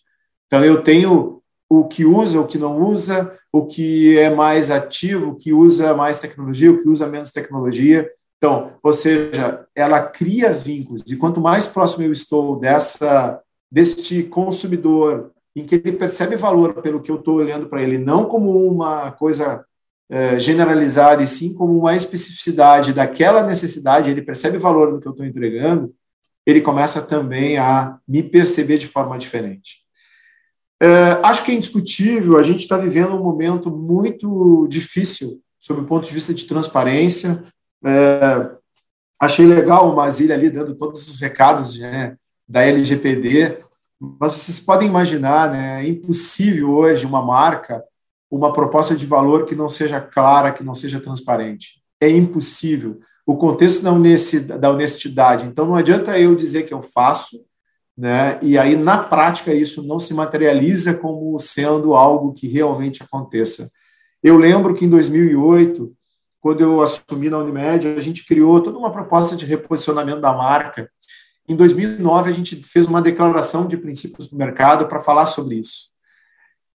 [0.46, 5.32] Então, eu tenho o que usa, o que não usa, o que é mais ativo,
[5.32, 8.10] o que usa mais tecnologia, o que usa menos tecnologia.
[8.38, 11.02] Então, ou seja, ela cria vínculos.
[11.06, 13.38] E quanto mais próximo eu estou dessa
[13.70, 18.24] deste consumidor, em que ele percebe valor pelo que eu estou olhando para ele, não
[18.24, 19.62] como uma coisa
[20.10, 25.12] é, generalizada, e sim como uma especificidade daquela necessidade, ele percebe valor no que eu
[25.12, 25.94] estou entregando,
[26.46, 29.86] ele começa também a me perceber de forma diferente.
[30.80, 35.84] É, acho que é indiscutível, a gente está vivendo um momento muito difícil sob o
[35.84, 37.44] ponto de vista de transparência.
[37.84, 38.50] É,
[39.20, 42.16] achei legal o Mazilha ali dando todos os recados né,
[42.48, 43.58] da LGPD,
[44.00, 47.82] mas vocês podem imaginar, né, é impossível hoje uma marca,
[48.30, 51.82] uma proposta de valor que não seja clara, que não seja transparente.
[52.00, 53.00] É impossível.
[53.26, 55.46] O contexto da honestidade.
[55.46, 57.36] Então, não adianta eu dizer que eu faço,
[57.96, 58.38] né?
[58.40, 63.70] E aí, na prática, isso não se materializa como sendo algo que realmente aconteça.
[64.22, 65.92] Eu lembro que em 2008,
[66.40, 70.90] quando eu assumi na Unimed, a gente criou toda uma proposta de reposicionamento da marca.
[71.48, 75.88] Em 2009, a gente fez uma declaração de princípios do mercado para falar sobre isso.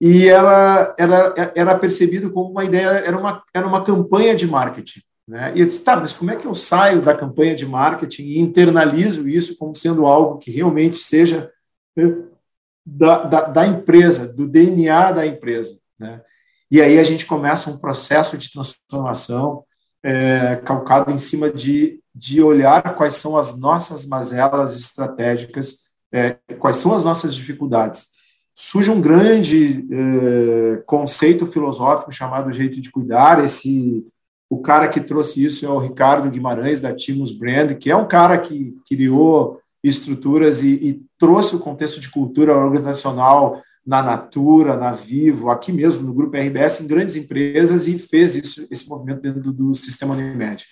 [0.04, 5.00] E ela era, era percebido como uma ideia, era uma, era uma campanha de marketing.
[5.28, 5.52] Né?
[5.54, 8.38] E eu disse, tá, mas como é que eu saio da campanha de marketing e
[8.40, 11.52] internalizo isso como sendo algo que realmente seja
[11.96, 12.16] né,
[12.84, 15.78] da, da, da empresa, do DNA da empresa?
[15.96, 16.20] Né?
[16.68, 19.62] E aí a gente começa um processo de transformação
[20.02, 25.76] é, calcado em cima de, de olhar quais são as nossas mazelas estratégicas,
[26.10, 28.20] é, quais são as nossas dificuldades.
[28.54, 34.06] Surge um grande é, conceito filosófico chamado jeito de cuidar, esse
[34.52, 38.06] o cara que trouxe isso é o Ricardo Guimarães, da Timus Brand, que é um
[38.06, 44.92] cara que criou estruturas e, e trouxe o contexto de cultura organizacional na Natura, na
[44.92, 49.40] Vivo, aqui mesmo no Grupo RBS, em grandes empresas, e fez isso, esse movimento dentro
[49.40, 50.66] do, do sistema Unimed.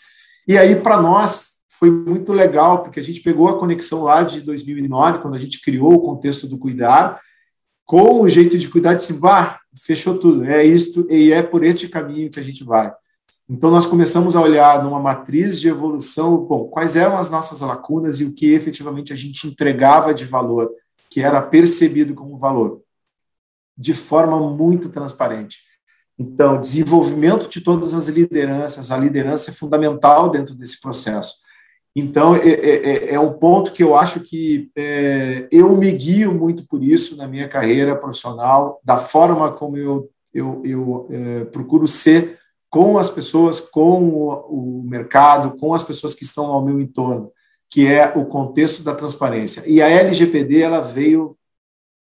[0.47, 4.43] E aí, para nós, foi muito legal, porque a gente pegou a conexão lá de
[4.43, 7.19] 2009, quando a gente criou o contexto do cuidar,
[7.91, 11.65] com o jeito de cuidar, de assim, bah, fechou tudo, é isto, e é por
[11.65, 12.95] este caminho que a gente vai.
[13.49, 18.21] Então, nós começamos a olhar numa matriz de evolução, bom, quais eram as nossas lacunas
[18.21, 20.71] e o que efetivamente a gente entregava de valor,
[21.11, 22.81] que era percebido como valor,
[23.77, 25.59] de forma muito transparente.
[26.17, 31.39] Então, desenvolvimento de todas as lideranças, a liderança é fundamental dentro desse processo.
[31.95, 36.33] Então, é, é, é, é um ponto que eu acho que é, eu me guio
[36.33, 41.89] muito por isso na minha carreira profissional, da forma como eu, eu, eu é, procuro
[41.89, 42.39] ser
[42.71, 47.33] com as pessoas, com o, o mercado, com as pessoas que estão ao meu entorno,
[47.69, 49.65] que é o contexto da transparência.
[49.67, 51.37] E a LGPD ela veio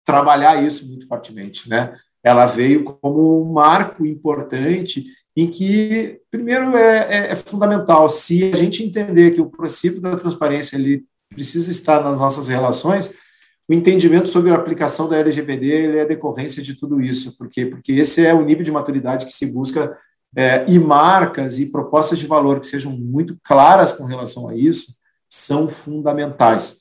[0.04, 1.96] trabalhar isso muito fortemente, né?
[2.22, 5.06] Ela veio como um marco importante
[5.40, 10.16] em que, primeiro, é, é, é, fundamental, se a gente entender que o princípio da
[10.16, 13.12] transparência ele precisa estar nas nossas relações,
[13.68, 18.24] o entendimento sobre a aplicação da LGPD é decorrência de tudo isso, porque porque esse
[18.24, 19.96] é o nível de maturidade que se busca
[20.34, 24.96] é, e marcas e propostas de valor que sejam muito claras com relação a isso
[25.28, 26.78] são fundamentais.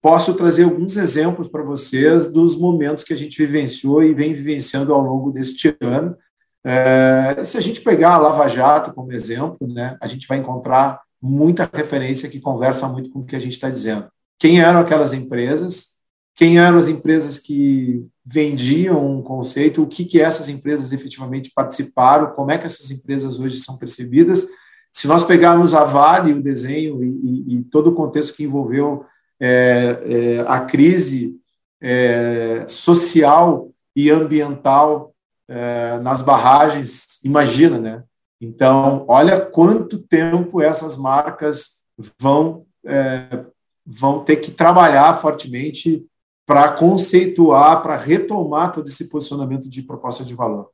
[0.00, 4.94] Posso trazer alguns exemplos para vocês dos momentos que a gente vivenciou e vem vivenciando
[4.94, 6.16] ao longo deste ano,
[6.64, 11.00] é, se a gente pegar a Lava Jato como exemplo, né, a gente vai encontrar
[11.20, 14.06] muita referência que conversa muito com o que a gente está dizendo.
[14.38, 15.98] Quem eram aquelas empresas?
[16.36, 19.82] Quem eram as empresas que vendiam um conceito?
[19.82, 22.32] O que, que essas empresas efetivamente participaram?
[22.32, 24.46] Como é que essas empresas hoje são percebidas?
[24.92, 29.04] Se nós pegarmos a Vale, o desenho e, e, e todo o contexto que envolveu
[29.40, 31.36] é, é, a crise
[31.80, 35.12] é, social e ambiental
[35.48, 38.04] é, nas barragens, imagina, né?
[38.40, 41.84] Então, olha quanto tempo essas marcas
[42.18, 43.44] vão, é,
[43.84, 46.06] vão ter que trabalhar fortemente
[46.46, 50.70] para conceituar, para retomar todo esse posicionamento de proposta de valor.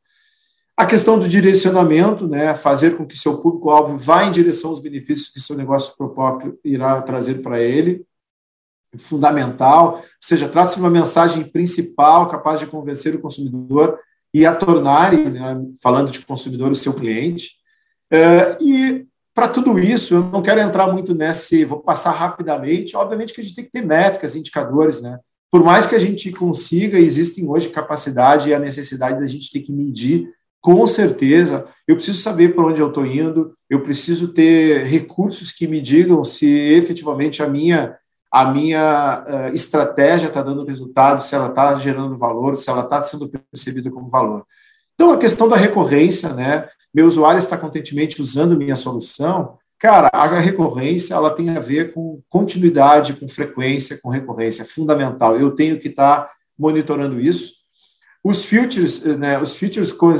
[0.76, 5.30] A questão do direcionamento, né, fazer com que seu público-alvo vá em direção aos benefícios
[5.30, 8.04] que seu negócio próprio irá trazer para ele,
[8.98, 13.98] fundamental, ou seja, trata-se de uma mensagem principal capaz de convencer o consumidor
[14.34, 17.52] e a tornarem, né, falando de consumidor, o seu cliente.
[18.10, 22.96] É, e para tudo isso, eu não quero entrar muito nesse, vou passar rapidamente.
[22.96, 25.20] Obviamente que a gente tem que ter métricas, indicadores, né?
[25.50, 29.60] Por mais que a gente consiga, existem hoje capacidade e a necessidade da gente ter
[29.60, 30.28] que medir,
[30.60, 35.68] com certeza, eu preciso saber para onde eu estou indo, eu preciso ter recursos que
[35.68, 37.96] me digam se efetivamente a minha
[38.34, 43.00] a minha uh, estratégia está dando resultado, se ela está gerando valor, se ela está
[43.00, 44.44] sendo percebida como valor.
[44.92, 46.68] Então, a questão da recorrência, né?
[46.92, 49.56] Meu usuário está contentemente usando minha solução.
[49.78, 55.38] Cara, a recorrência ela tem a ver com continuidade, com frequência, com recorrência, é fundamental.
[55.38, 57.52] Eu tenho que estar tá monitorando isso.
[58.24, 60.12] Os features, né, os features com,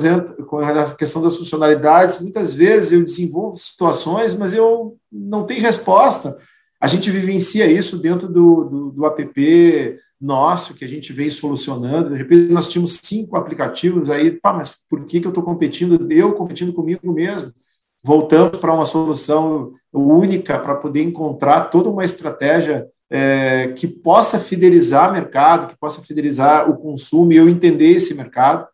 [0.47, 6.39] com a questão das funcionalidades, muitas vezes eu desenvolvo situações, mas eu não tenho resposta
[6.85, 12.11] a gente vivencia isso dentro do, do, do app nosso, que a gente vem solucionando.
[12.11, 16.13] De repente, nós tínhamos cinco aplicativos aí, pá, mas por que, que eu estou competindo?
[16.13, 17.55] Eu competindo comigo mesmo.
[18.03, 25.09] Voltamos para uma solução única para poder encontrar toda uma estratégia é, que possa fidelizar
[25.09, 28.67] o mercado, que possa fidelizar o consumo e eu entender esse mercado.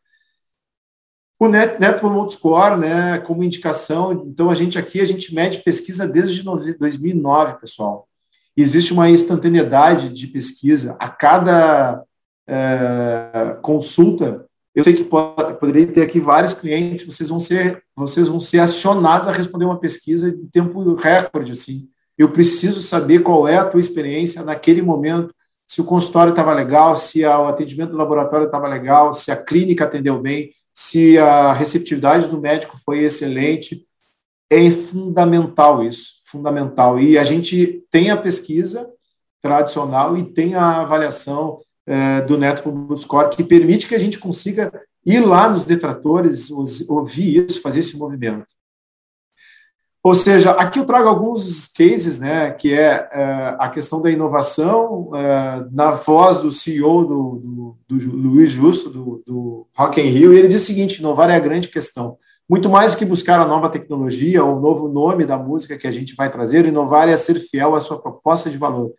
[1.40, 1.98] O Net, Net
[2.34, 8.06] Score, né, como indicação, então a gente aqui, a gente mede pesquisa desde 2009, pessoal.
[8.54, 12.04] Existe uma instantaneidade de pesquisa a cada
[12.46, 14.44] é, consulta.
[14.74, 18.58] Eu sei que pode, poderia ter aqui vários clientes, vocês vão ser, vocês vão ser
[18.58, 21.88] acionados a responder uma pesquisa em tempo recorde, assim.
[22.18, 25.34] Eu preciso saber qual é a tua experiência naquele momento,
[25.66, 29.84] se o consultório estava legal, se o atendimento do laboratório estava legal, se a clínica
[29.84, 33.86] atendeu bem, se a receptividade do médico foi excelente.
[34.48, 36.98] É fundamental isso, fundamental.
[36.98, 38.90] E a gente tem a pesquisa
[39.40, 44.18] tradicional e tem a avaliação é, do Neto Promoter Score, que permite que a gente
[44.18, 44.72] consiga
[45.04, 48.46] ir lá nos detratores, ouvir isso, fazer esse movimento.
[50.02, 55.10] Ou seja, aqui eu trago alguns cases, né, que é, é a questão da inovação,
[55.14, 60.32] é, na voz do CEO do, do, do Luiz Justo, do, do Rock in Rio,
[60.32, 62.16] e ele diz o seguinte, inovar é a grande questão.
[62.48, 65.92] Muito mais que buscar a nova tecnologia ou o novo nome da música que a
[65.92, 68.92] gente vai trazer, inovar é ser fiel à sua proposta de valor,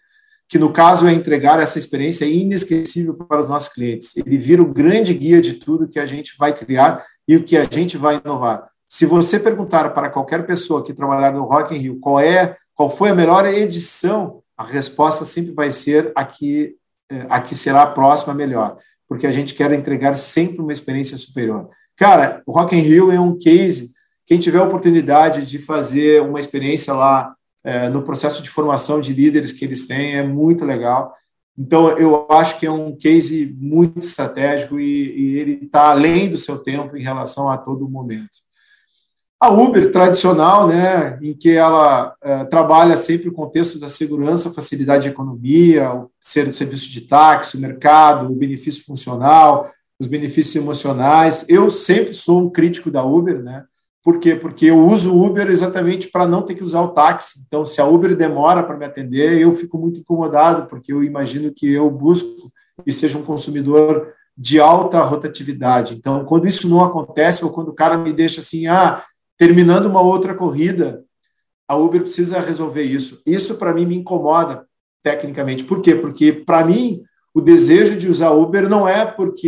[0.47, 4.15] que no caso é entregar essa experiência inesquecível para os nossos clientes.
[4.15, 7.57] Ele vira o grande guia de tudo que a gente vai criar e o que
[7.57, 8.70] a gente vai inovar.
[8.91, 12.89] Se você perguntar para qualquer pessoa que trabalhar no Rock in Rio qual é, qual
[12.89, 16.75] foi a melhor edição, a resposta sempre vai ser a que,
[17.09, 18.77] é, a que será a próxima melhor,
[19.07, 21.69] porque a gente quer entregar sempre uma experiência superior.
[21.95, 23.91] Cara, o Rock in Rio é um case.
[24.27, 27.33] Quem tiver a oportunidade de fazer uma experiência lá
[27.63, 31.15] é, no processo de formação de líderes que eles têm é muito legal.
[31.57, 34.83] Então, eu acho que é um case muito estratégico e,
[35.17, 38.50] e ele está além do seu tempo em relação a todo momento.
[39.43, 45.05] A Uber tradicional, né, em que ela é, trabalha sempre o contexto da segurança, facilidade
[45.05, 50.55] de economia, o ser o serviço de táxi, o mercado, o benefício funcional, os benefícios
[50.55, 51.43] emocionais.
[51.49, 53.65] Eu sempre sou um crítico da Uber, né?
[54.03, 54.35] Por quê?
[54.35, 57.39] Porque eu uso o Uber exatamente para não ter que usar o táxi.
[57.47, 61.51] Então, se a Uber demora para me atender, eu fico muito incomodado, porque eu imagino
[61.51, 62.51] que eu busco
[62.85, 65.95] e seja um consumidor de alta rotatividade.
[65.95, 69.03] Então, quando isso não acontece, ou quando o cara me deixa assim, ah,
[69.41, 71.03] terminando uma outra corrida,
[71.67, 73.23] a Uber precisa resolver isso.
[73.25, 74.67] Isso, para mim, me incomoda
[75.01, 75.63] tecnicamente.
[75.63, 75.95] Por quê?
[75.95, 77.01] Porque, para mim,
[77.33, 79.47] o desejo de usar Uber não é porque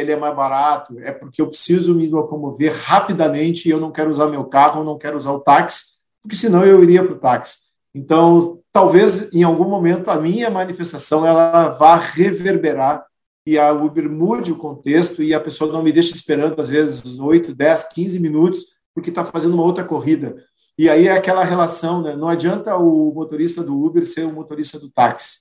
[0.00, 4.10] ele é mais barato, é porque eu preciso me locomover rapidamente e eu não quero
[4.10, 7.56] usar meu carro, não quero usar o táxi, porque senão eu iria para o táxi.
[7.94, 13.04] Então, talvez em algum momento a minha manifestação ela vá reverberar
[13.46, 17.18] e a Uber mude o contexto e a pessoa não me deixe esperando às vezes
[17.18, 20.36] 8, 10, 15 minutos porque está fazendo uma outra corrida.
[20.78, 22.16] E aí é aquela relação, né?
[22.16, 25.40] Não adianta o motorista do Uber ser o motorista do táxi,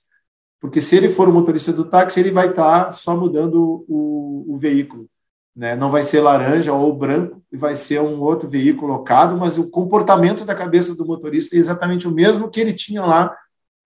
[0.60, 4.46] porque se ele for o motorista do táxi, ele vai estar tá só mudando o,
[4.48, 5.10] o veículo.
[5.56, 5.76] Né?
[5.76, 10.44] Não vai ser laranja ou branco, vai ser um outro veículo locado, mas o comportamento
[10.46, 13.36] da cabeça do motorista é exatamente o mesmo que ele tinha lá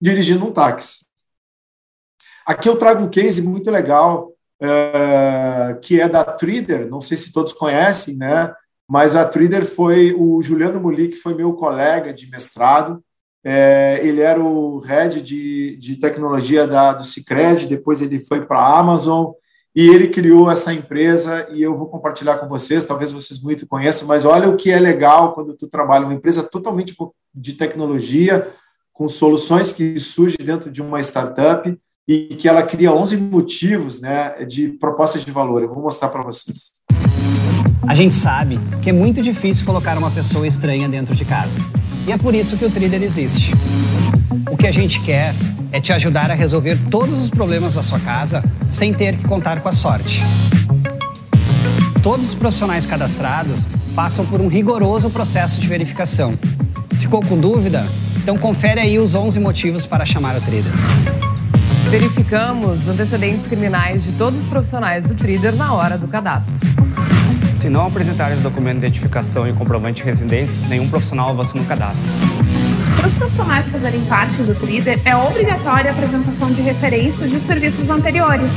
[0.00, 1.06] dirigindo um táxi.
[2.46, 7.32] Aqui eu trago um case muito legal, uh, que é da Trader, não sei se
[7.32, 8.54] todos conhecem, né?
[8.88, 13.02] Mas a Trader foi o Juliano Muli, que foi meu colega de mestrado.
[13.44, 18.58] É, ele era o head de, de tecnologia da, do Cicred, depois ele foi para
[18.58, 19.32] a Amazon
[19.76, 24.08] e ele criou essa empresa e eu vou compartilhar com vocês, talvez vocês muito conheçam,
[24.08, 26.96] mas olha o que é legal quando tu trabalha uma empresa totalmente
[27.32, 28.52] de tecnologia,
[28.92, 31.78] com soluções que surgem dentro de uma startup
[32.08, 35.62] e que ela cria 11 motivos né, de propostas de valor.
[35.62, 36.77] Eu vou mostrar para vocês.
[37.86, 41.58] A gente sabe que é muito difícil colocar uma pessoa estranha dentro de casa.
[42.06, 43.52] E é por isso que o Trader existe.
[44.50, 45.34] O que a gente quer
[45.70, 49.60] é te ajudar a resolver todos os problemas da sua casa sem ter que contar
[49.60, 50.22] com a sorte.
[52.02, 56.38] Todos os profissionais cadastrados passam por um rigoroso processo de verificação.
[56.94, 57.88] Ficou com dúvida?
[58.16, 60.72] Então confere aí os 11 motivos para chamar o Trader.
[61.90, 66.54] Verificamos antecedentes criminais de todos os profissionais do Trader na hora do cadastro.
[67.58, 72.08] Se não apresentarem documento de identificação e comprovante de residência, nenhum profissional avança no cadastro.
[72.94, 77.90] Para os profissionais fazerem parte do TRIDER, é obrigatória a apresentação de referências de serviços
[77.90, 78.48] anteriores.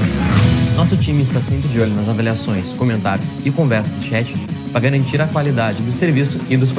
[0.75, 4.35] Nosso time está sempre de olho nas avaliações, comentários e conversas de chat
[4.71, 6.71] para garantir a qualidade do serviço e dos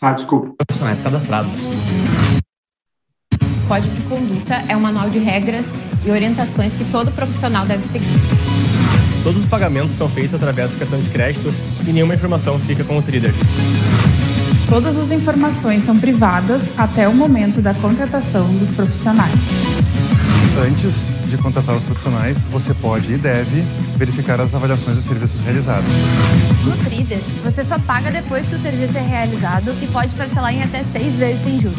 [0.00, 0.52] ah, desculpa.
[0.58, 1.60] profissionais cadastrados.
[3.68, 5.66] Código de Conduta é um manual de regras
[6.04, 8.51] e orientações que todo profissional deve seguir.
[9.22, 11.54] Todos os pagamentos são feitos através do cartão de crédito
[11.86, 13.32] e nenhuma informação fica com o trader.
[14.68, 19.32] Todas as informações são privadas até o momento da contratação dos profissionais.
[20.66, 23.62] Antes de contratar os profissionais, você pode e deve
[23.96, 25.90] verificar as avaliações dos serviços realizados.
[26.64, 30.62] No Trader, você só paga depois que o serviço é realizado e pode parcelar em
[30.62, 31.78] até seis vezes sem juros.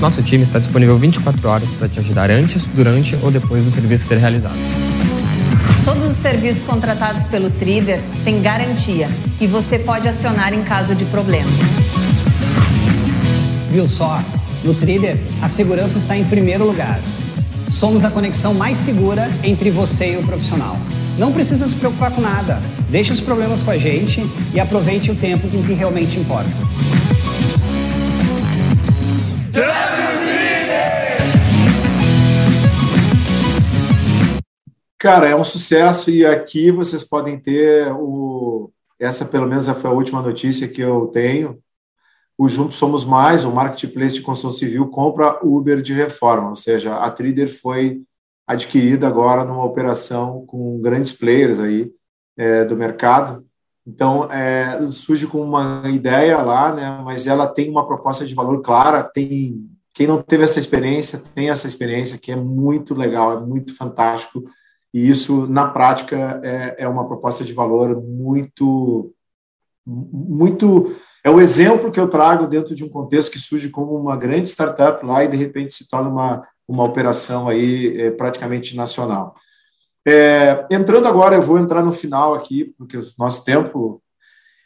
[0.00, 4.08] Nosso time está disponível 24 horas para te ajudar antes, durante ou depois do serviço
[4.08, 4.81] ser realizado.
[5.84, 9.08] Todos os serviços contratados pelo Trader têm garantia
[9.40, 11.50] e você pode acionar em caso de problema.
[13.70, 14.22] Viu só?
[14.62, 17.00] No Trader, a segurança está em primeiro lugar.
[17.68, 20.76] Somos a conexão mais segura entre você e o profissional.
[21.18, 22.60] Não precisa se preocupar com nada.
[22.88, 24.24] Deixe os problemas com a gente
[24.54, 26.50] e aproveite o tempo com que realmente importa.
[35.02, 38.70] Cara, é um sucesso e aqui vocês podem ter o.
[39.00, 41.58] Essa, pelo menos, foi a última notícia que eu tenho.
[42.38, 46.94] O Juntos Somos Mais, o marketplace de construção civil, compra Uber de reforma, ou seja,
[46.98, 48.00] a Trader foi
[48.46, 51.90] adquirida agora numa operação com grandes players aí
[52.36, 53.44] é, do mercado.
[53.84, 58.62] Então, é, surge com uma ideia lá, né, mas ela tem uma proposta de valor
[58.62, 59.02] clara.
[59.02, 63.76] Tem quem não teve essa experiência tem essa experiência que é muito legal, é muito
[63.76, 64.44] fantástico
[64.92, 69.12] e isso, na prática, é, é uma proposta de valor muito,
[69.86, 70.94] muito.
[71.24, 74.50] É o exemplo que eu trago dentro de um contexto que surge como uma grande
[74.50, 79.34] startup lá e, de repente, se torna uma, uma operação aí é, praticamente nacional.
[80.06, 84.02] É, entrando agora, eu vou entrar no final aqui, porque o nosso tempo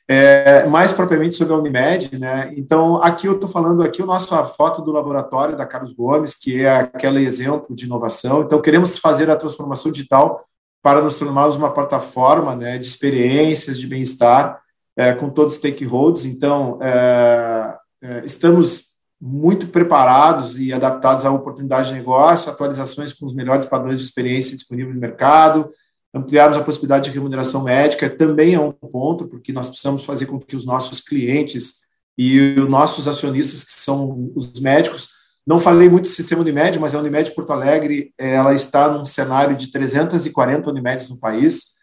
[0.09, 2.53] é, mais propriamente sobre a Unimed, né?
[2.57, 6.65] Então, aqui eu estou falando aqui a nossa foto do laboratório da Carlos Gomes, que
[6.65, 8.43] é aquele exemplo de inovação.
[8.43, 10.45] Então, queremos fazer a transformação digital
[10.83, 14.61] para nos tornarmos uma plataforma né, de experiências, de bem-estar.
[14.97, 16.25] é, com todos os stakeholders.
[16.25, 18.87] Então, é, é, estamos
[19.21, 24.57] muito preparados e adaptados à oportunidade de negócio, atualizações com os melhores padrões de experiência
[24.57, 25.71] disponíveis no mercado,
[26.15, 30.39] ampliarmos a possibilidade de remuneração médica também é um ponto, porque nós precisamos fazer com
[30.41, 31.87] que os nossos clientes
[32.17, 35.11] e os nossos acionistas, que são os médicos,
[35.47, 39.57] não falei muito do sistema Unimed, mas a Unimed Porto Alegre, ela está num cenário
[39.57, 41.77] de 340 Unimeds no país,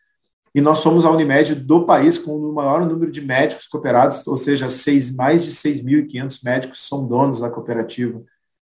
[0.53, 4.35] e nós somos a Unimed do país com o maior número de médicos cooperados, ou
[4.35, 8.21] seja, seis, mais de 6.500 médicos são donos da cooperativa,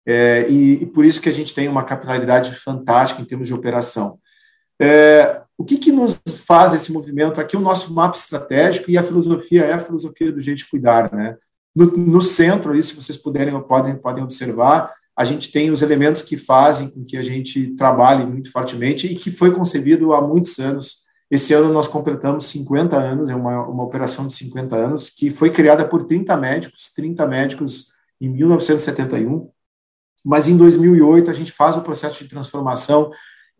[0.07, 3.55] é, e, e, por isso que a gente tem uma capilaridade fantástica em termos de
[3.55, 4.21] operação.
[4.81, 7.41] É, o que, que nos faz esse movimento?
[7.41, 11.37] Aqui o nosso mapa estratégico e a filosofia é a filosofia do de cuidar, né?
[11.75, 16.23] No, no centro, ali, se vocês puderem, podem, podem observar, a gente tem os elementos
[16.23, 20.59] que fazem com que a gente trabalhe muito fortemente e que foi concebido há muitos
[20.59, 21.07] anos.
[21.31, 25.51] Esse ano nós completamos 50 anos, é uma, uma operação de 50 anos, que foi
[25.51, 27.87] criada por 30 médicos, 30 médicos
[28.21, 29.51] em 1971,
[30.25, 33.11] mas em 2008 a gente faz o processo de transformação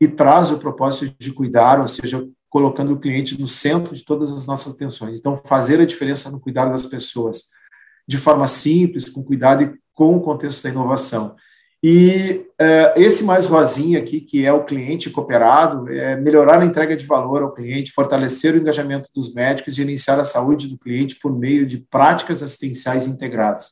[0.01, 4.31] e traz o propósito de cuidar, ou seja, colocando o cliente no centro de todas
[4.31, 5.19] as nossas atenções.
[5.19, 7.45] Então, fazer a diferença no cuidado das pessoas,
[8.07, 11.35] de forma simples, com cuidado e com o contexto da inovação.
[11.83, 16.97] E uh, esse mais rosinha aqui, que é o cliente cooperado, é melhorar a entrega
[16.97, 21.17] de valor ao cliente, fortalecer o engajamento dos médicos e gerenciar a saúde do cliente
[21.17, 23.71] por meio de práticas assistenciais integradas.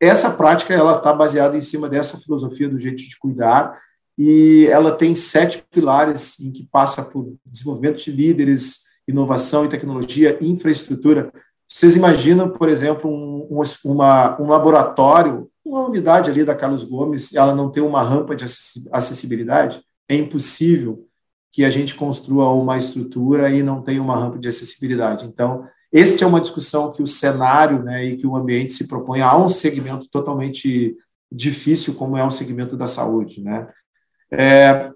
[0.00, 3.78] Essa prática ela está baseada em cima dessa filosofia do jeito de cuidar
[4.18, 10.38] e ela tem sete pilares em que passa por desenvolvimento de líderes, inovação e tecnologia,
[10.40, 11.32] infraestrutura.
[11.68, 13.48] Vocês imaginam, por exemplo, um,
[13.84, 18.44] uma, um laboratório, uma unidade ali da Carlos Gomes, ela não tem uma rampa de
[18.92, 19.82] acessibilidade?
[20.08, 21.06] É impossível
[21.50, 25.26] que a gente construa uma estrutura e não tenha uma rampa de acessibilidade.
[25.26, 29.20] Então, este é uma discussão que o cenário né, e que o ambiente se propõe
[29.20, 30.96] a um segmento totalmente
[31.30, 33.42] difícil, como é o segmento da saúde.
[33.42, 33.68] Né?
[34.32, 34.90] É,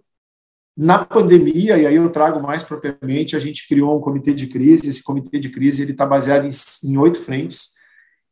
[0.76, 4.88] na pandemia, e aí eu trago mais propriamente, a gente criou um comitê de crise.
[4.88, 6.46] Esse comitê de crise ele está baseado
[6.84, 7.70] em oito frentes,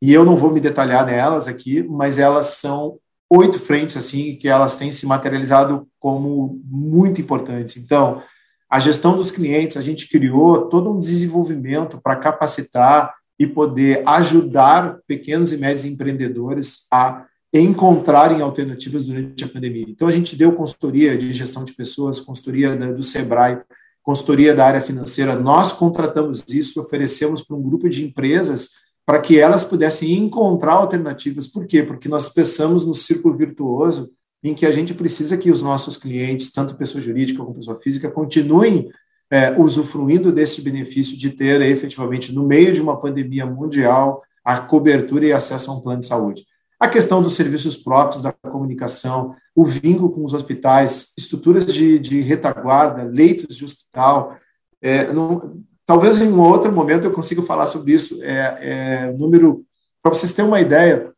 [0.00, 2.98] e eu não vou me detalhar nelas aqui, mas elas são
[3.30, 7.76] oito frentes assim que elas têm se materializado como muito importantes.
[7.76, 8.22] Então,
[8.68, 14.98] a gestão dos clientes, a gente criou todo um desenvolvimento para capacitar e poder ajudar
[15.06, 17.24] pequenos e médios empreendedores a
[17.60, 19.86] encontrarem alternativas durante a pandemia.
[19.88, 23.60] Então, a gente deu consultoria de gestão de pessoas, consultoria do Sebrae,
[24.02, 25.38] consultoria da área financeira.
[25.38, 28.70] Nós contratamos isso, oferecemos para um grupo de empresas
[29.06, 31.46] para que elas pudessem encontrar alternativas.
[31.46, 31.82] Por quê?
[31.82, 34.10] Porque nós pensamos no círculo virtuoso
[34.42, 38.10] em que a gente precisa que os nossos clientes, tanto pessoa jurídica como pessoa física,
[38.10, 38.90] continuem
[39.30, 45.24] é, usufruindo desse benefício de ter efetivamente, no meio de uma pandemia mundial, a cobertura
[45.24, 46.44] e acesso a um plano de saúde
[46.84, 52.20] a questão dos serviços próprios da comunicação, o vínculo com os hospitais, estruturas de, de
[52.20, 54.36] retaguarda, leitos de hospital.
[54.80, 58.22] É, não, talvez em um outro momento eu consiga falar sobre isso.
[58.22, 59.64] É, é número,
[60.02, 61.12] para vocês terem uma ideia,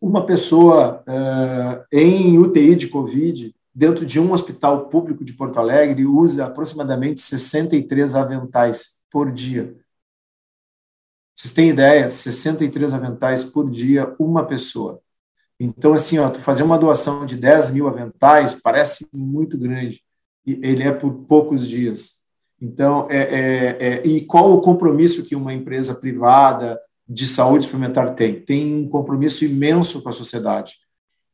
[0.00, 6.06] uma pessoa é, em UTI de Covid, dentro de um hospital público de Porto Alegre,
[6.06, 9.74] usa aproximadamente 63 aventais por dia.
[11.38, 12.10] Vocês têm ideia?
[12.10, 15.00] 63 aventais por dia, uma pessoa.
[15.60, 20.02] Então, assim, ó, tu fazer uma doação de 10 mil aventais parece muito grande.
[20.44, 22.16] E ele é por poucos dias.
[22.60, 26.76] Então, é, é, é, e qual o compromisso que uma empresa privada
[27.08, 28.40] de saúde suplementar tem?
[28.40, 30.74] Tem um compromisso imenso com a sociedade.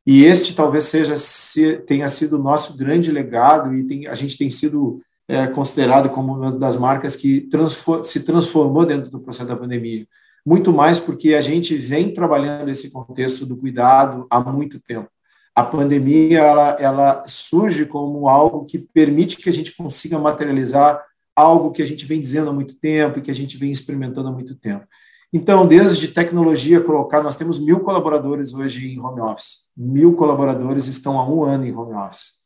[0.07, 4.37] E este talvez seja se, tenha sido o nosso grande legado e tem, a gente
[4.37, 9.49] tem sido é considerado como uma das marcas que transfor se transformou dentro do processo
[9.49, 10.07] da pandemia.
[10.45, 15.09] Muito mais porque a gente vem trabalhando esse contexto do cuidado há muito tempo.
[15.55, 21.03] A pandemia ela, ela surge como algo que permite que a gente consiga materializar
[21.35, 24.29] algo que a gente vem dizendo há muito tempo e que a gente vem experimentando
[24.29, 24.87] há muito tempo.
[25.33, 29.69] Então, desde tecnologia colocar, nós temos mil colaboradores hoje em home office.
[29.77, 32.44] Mil colaboradores estão há um ano em home office.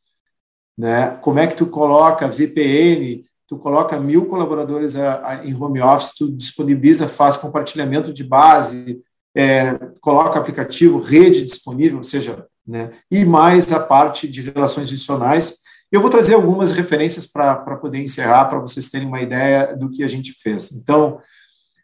[0.79, 1.09] Né?
[1.21, 6.15] Como é que tu coloca VPN, tu coloca mil colaboradores a, a, em home office,
[6.17, 9.03] tu disponibiliza, faz compartilhamento de base,
[9.35, 12.91] é, coloca aplicativo, rede disponível, ou seja, né?
[13.11, 15.57] e mais a parte de relações institucionais.
[15.91, 20.01] Eu vou trazer algumas referências para poder encerrar, para vocês terem uma ideia do que
[20.01, 20.71] a gente fez.
[20.71, 21.19] Então,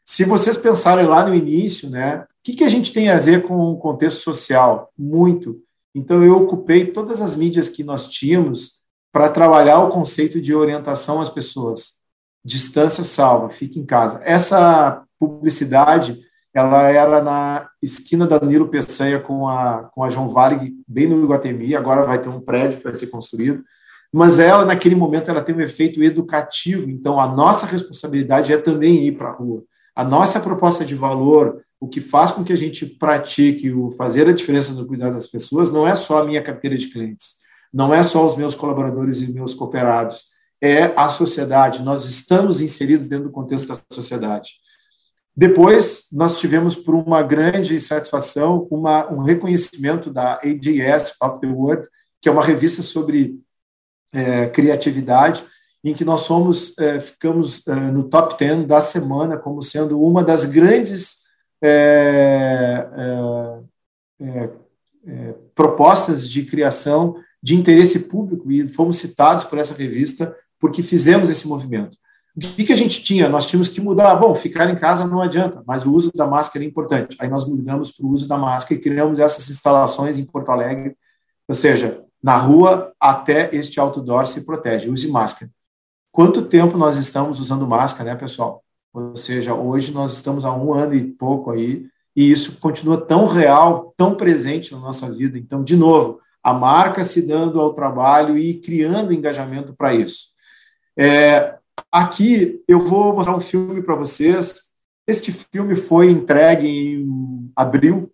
[0.06, 3.43] se vocês pensarem lá no início, né, o que, que a gente tem a ver
[3.43, 4.89] com o contexto social?
[4.98, 5.60] Muito.
[5.93, 8.84] Então, eu ocupei todas as mídias que nós tínhamos
[9.16, 12.01] para trabalhar o conceito de orientação às pessoas.
[12.43, 14.20] Distância salva, fique em casa.
[14.26, 16.20] Essa publicidade,
[16.53, 21.24] ela era na esquina da Nilo Peçanha com a, com a João Varg, bem no
[21.24, 23.63] Iguatemi, agora vai ter um prédio para ser construído,
[24.11, 29.05] mas ela, naquele momento, ela tem um efeito educativo, então a nossa responsabilidade é também
[29.05, 29.63] ir para a rua.
[29.95, 34.28] A nossa proposta de valor, o que faz com que a gente pratique o fazer
[34.28, 37.45] a diferença no cuidado das pessoas, não é só a minha carteira de clientes,
[37.76, 40.28] não é só os meus colaboradores e meus cooperados,
[40.61, 41.84] é a sociedade.
[41.84, 44.51] Nós estamos inseridos dentro do contexto da sociedade.
[45.36, 51.86] Depois, nós tivemos, por uma grande satisfação, uma, um reconhecimento da AGS of the World,
[52.21, 53.38] que é uma revista sobre
[54.13, 55.43] é, criatividade,
[55.84, 60.23] em que nós somos, é, ficamos é, no top 10 da semana como sendo uma
[60.23, 61.17] das grandes
[61.61, 62.88] é,
[64.21, 64.49] é,
[65.07, 71.30] é, propostas de criação de interesse público, e fomos citados por essa revista porque fizemos
[71.30, 71.96] esse movimento.
[72.36, 73.30] O que, que a gente tinha?
[73.30, 74.16] Nós tínhamos que mudar.
[74.16, 77.16] Bom, ficar em casa não adianta, mas o uso da máscara é importante.
[77.20, 80.98] Aí nós mudamos para o uso da máscara e criamos essas instalações em Porto Alegre,
[81.48, 85.52] ou seja, na rua até este outdoor se protege, use máscara.
[86.12, 88.64] Quanto tempo nós estamos usando máscara, né, pessoal?
[88.91, 91.86] Ou seja, hoje nós estamos há um ano e pouco aí,
[92.16, 95.38] e isso continua tão real, tão presente na nossa vida.
[95.38, 100.28] Então, de novo, a marca se dando ao trabalho e criando engajamento para isso.
[100.98, 101.56] É,
[101.91, 104.66] Aqui eu vou mostrar um filme para vocês.
[105.08, 108.12] Este filme foi entregue em abril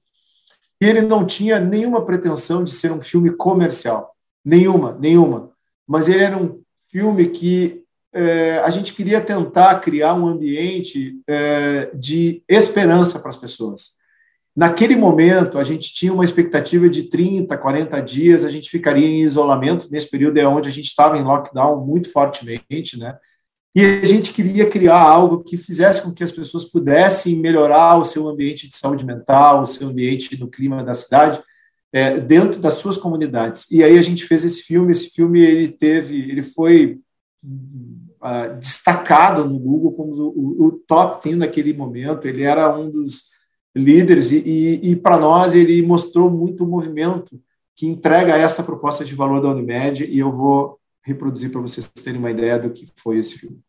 [0.80, 4.16] e ele não tinha nenhuma pretensão de ser um filme comercial.
[4.44, 5.52] Nenhuma, nenhuma.
[5.88, 6.62] Mas ele era um
[6.92, 13.38] filme que é, a gente queria tentar criar um ambiente é, de esperança para as
[13.38, 13.94] pessoas.
[14.62, 19.24] Naquele momento, a gente tinha uma expectativa de 30, 40 dias, a gente ficaria em
[19.24, 19.88] isolamento.
[19.90, 23.18] Nesse período é onde a gente estava em lockdown muito fortemente, né?
[23.74, 28.04] E a gente queria criar algo que fizesse com que as pessoas pudessem melhorar o
[28.04, 31.42] seu ambiente de saúde mental, o seu ambiente no clima da cidade,
[31.92, 33.66] é, dentro das suas comunidades.
[33.72, 34.92] E aí a gente fez esse filme.
[34.92, 37.00] Esse filme ele teve, ele foi
[37.44, 42.28] uh, destacado no Google como o, o, top 10 naquele momento.
[42.28, 43.31] Ele era um dos
[43.76, 47.40] líderes e, e, e para nós ele mostrou muito o movimento
[47.76, 50.06] que entrega essa proposta de valor da Unimed.
[50.06, 53.60] E eu vou reproduzir para vocês terem uma ideia do que foi esse filme.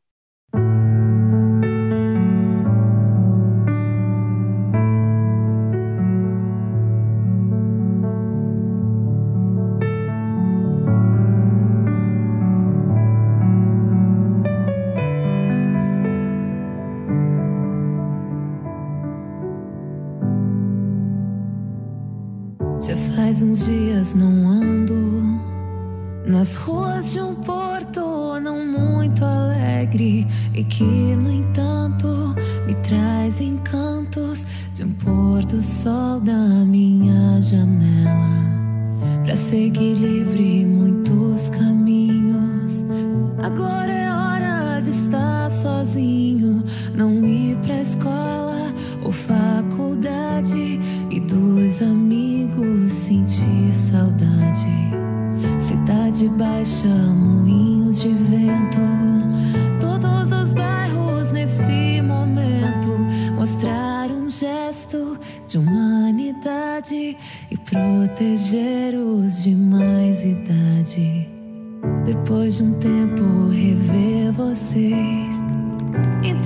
[23.52, 25.22] Faz uns dias não ando
[26.26, 28.00] nas ruas de um porto
[28.40, 32.34] não muito alegre e que, no entanto,
[32.66, 38.32] me traz encantos de um pôr do sol da minha janela.
[39.24, 42.82] Para seguir livre muitos caminhos.
[43.42, 43.81] Agora
[56.22, 58.78] Cidade baixa, moinhos de vento.
[59.80, 62.90] Todos os bairros nesse momento
[63.34, 65.18] mostrar um gesto
[65.48, 67.16] de humanidade
[67.50, 71.28] e proteger os de mais idade.
[72.04, 75.42] Depois de um tempo, rever vocês.
[76.22, 76.40] Em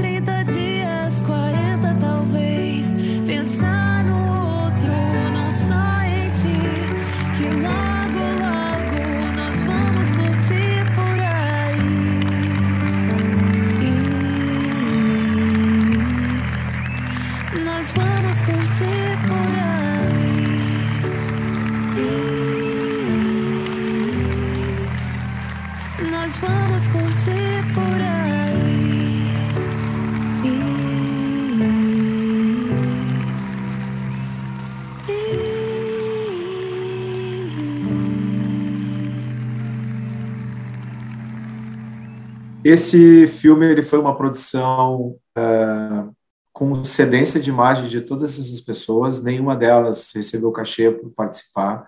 [42.68, 46.12] Esse filme ele foi uma produção uh,
[46.52, 51.86] com cedência de imagem de todas essas pessoas, nenhuma delas recebeu cachê por participar.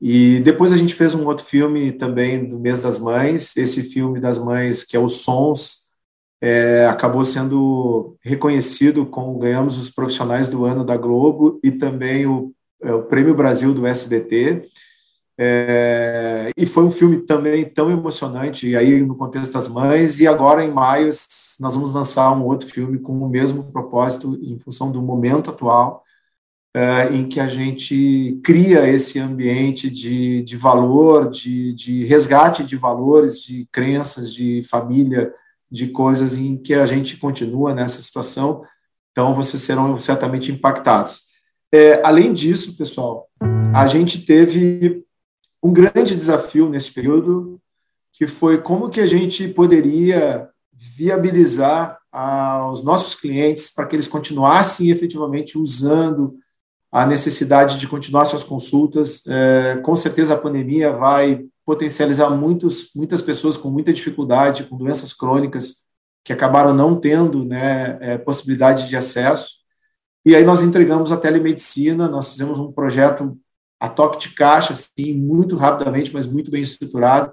[0.00, 4.20] E depois a gente fez um outro filme também do mês das mães, esse filme
[4.20, 5.88] das mães que é os Sons,
[6.40, 12.52] é, acabou sendo reconhecido com ganhamos os profissionais do ano da Globo e também o,
[12.80, 14.62] é, o Prêmio Brasil do SBT.
[15.40, 20.64] É, e foi um filme também tão emocionante, aí no contexto das mães, e agora
[20.64, 21.10] em maio
[21.60, 26.02] nós vamos lançar um outro filme com o mesmo propósito, em função do momento atual,
[26.74, 32.76] é, em que a gente cria esse ambiente de, de valor, de, de resgate de
[32.76, 35.32] valores, de crenças, de família,
[35.70, 38.62] de coisas em que a gente continua nessa situação,
[39.12, 41.22] então vocês serão certamente impactados.
[41.72, 43.28] É, além disso, pessoal,
[43.74, 45.04] a gente teve
[45.62, 47.60] um grande desafio nesse período,
[48.12, 54.90] que foi como que a gente poderia viabilizar aos nossos clientes para que eles continuassem
[54.90, 56.38] efetivamente usando
[56.90, 59.22] a necessidade de continuar suas consultas.
[59.26, 65.12] É, com certeza a pandemia vai potencializar muitos, muitas pessoas com muita dificuldade, com doenças
[65.12, 65.86] crônicas,
[66.24, 69.58] que acabaram não tendo né, é, possibilidade de acesso.
[70.24, 73.38] E aí nós entregamos a telemedicina, nós fizemos um projeto
[73.80, 77.32] a toque de caixa, assim, muito rapidamente, mas muito bem estruturado.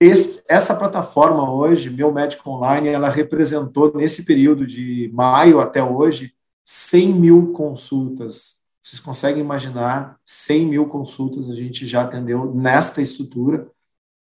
[0.00, 6.34] Esse, essa plataforma hoje, Meu Médico Online, ela representou, nesse período de maio até hoje,
[6.64, 8.56] 100 mil consultas.
[8.82, 13.68] Vocês conseguem imaginar 100 mil consultas a gente já atendeu nesta estrutura.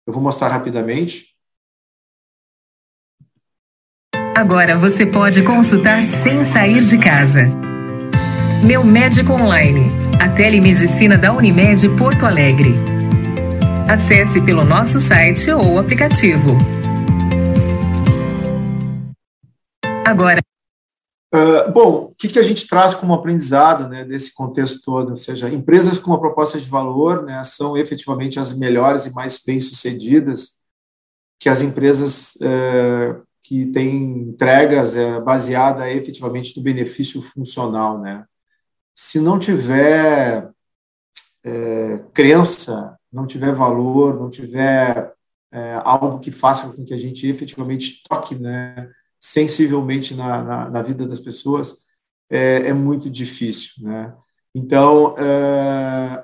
[0.07, 1.35] Eu vou mostrar rapidamente.
[4.35, 7.41] Agora você pode consultar sem sair de casa.
[8.65, 12.73] Meu Médico Online a telemedicina da Unimed Porto Alegre.
[13.89, 16.57] Acesse pelo nosso site ou aplicativo.
[20.05, 20.41] Agora.
[21.33, 25.11] Uh, bom, o que, que, a gente traz como aprendizado né, desse contexto todo?
[25.11, 29.41] Ou seja, empresas com uma proposta de valor né, são efetivamente as melhores e mais
[29.41, 30.59] bem-sucedidas
[31.39, 38.25] que as empresas uh, que têm entregas uh, baseada efetivamente no benefício funcional, né?
[39.01, 40.51] Se não tiver
[41.41, 45.13] é, crença, não tiver valor, não tiver
[45.49, 50.81] é, algo que faça com que a gente efetivamente toque né, sensivelmente na, na, na
[50.81, 51.85] vida das pessoas,
[52.29, 53.71] é, é, muito difícil.
[53.83, 54.13] Né?
[54.53, 56.21] Então, é,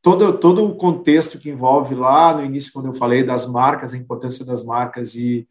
[0.00, 3.98] todo, todo o contexto que envolve lá no início, quando eu falei das marcas, a
[3.98, 5.46] importância das marcas e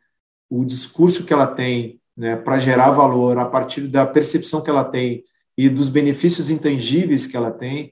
[0.50, 4.84] o discurso que ela tem né, para gerar valor a partir da percepção que ela
[4.84, 5.24] tem
[5.60, 7.91] e dos benefícios intangíveis que ela tem,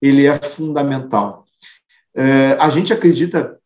[0.00, 1.44] ele é fundamental.
[2.14, 3.60] É, a gente acredita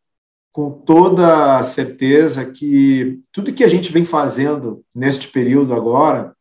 [0.53, 6.35] com toda certeza que tudo que a gente vem fazendo neste período agora,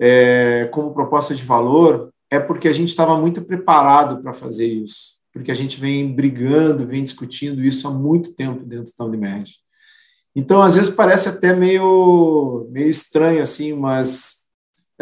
[0.00, 5.18] é, como proposta de valor, é porque a gente estava muito preparado para fazer isso,
[5.34, 9.52] porque a gente vem brigando, vem discutindo isso há muito tempo dentro da Unimed.
[10.34, 14.41] Então, às vezes parece até meio, meio estranho, assim, mas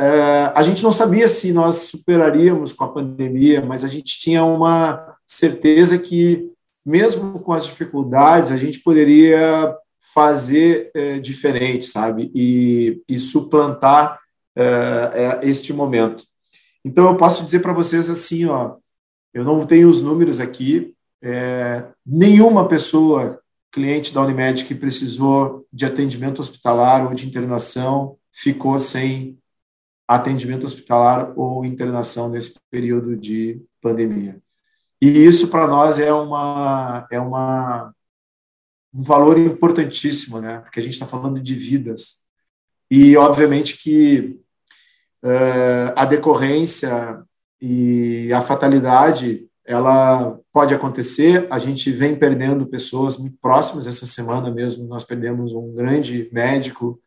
[0.00, 4.42] é, a gente não sabia se nós superaríamos com a pandemia, mas a gente tinha
[4.42, 6.50] uma certeza que,
[6.84, 9.76] mesmo com as dificuldades, a gente poderia
[10.14, 12.30] fazer é, diferente, sabe?
[12.34, 14.18] E, e suplantar
[14.56, 16.24] é, é este momento.
[16.82, 18.76] Então, eu posso dizer para vocês assim, ó,
[19.34, 23.38] eu não tenho os números aqui, é, nenhuma pessoa,
[23.70, 29.38] cliente da Unimed, que precisou de atendimento hospitalar ou de internação, ficou sem
[30.16, 34.40] atendimento hospitalar ou internação nesse período de pandemia.
[35.00, 37.94] E isso para nós é uma é uma
[38.92, 40.58] um valor importantíssimo, né?
[40.58, 42.24] Porque a gente está falando de vidas
[42.90, 44.40] e obviamente que
[45.22, 47.22] uh, a decorrência
[47.60, 51.46] e a fatalidade ela pode acontecer.
[51.52, 53.86] A gente vem perdendo pessoas muito próximas.
[53.86, 57.00] Essa semana mesmo nós perdemos um grande médico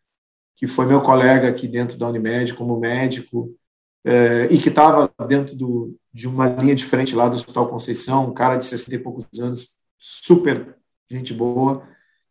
[0.63, 3.53] que foi meu colega aqui dentro da Unimed como médico,
[4.01, 8.33] é, e que estava dentro do, de uma linha diferente lá do Hospital Conceição, um
[8.33, 10.77] cara de 60 e poucos anos, super
[11.11, 11.85] gente boa,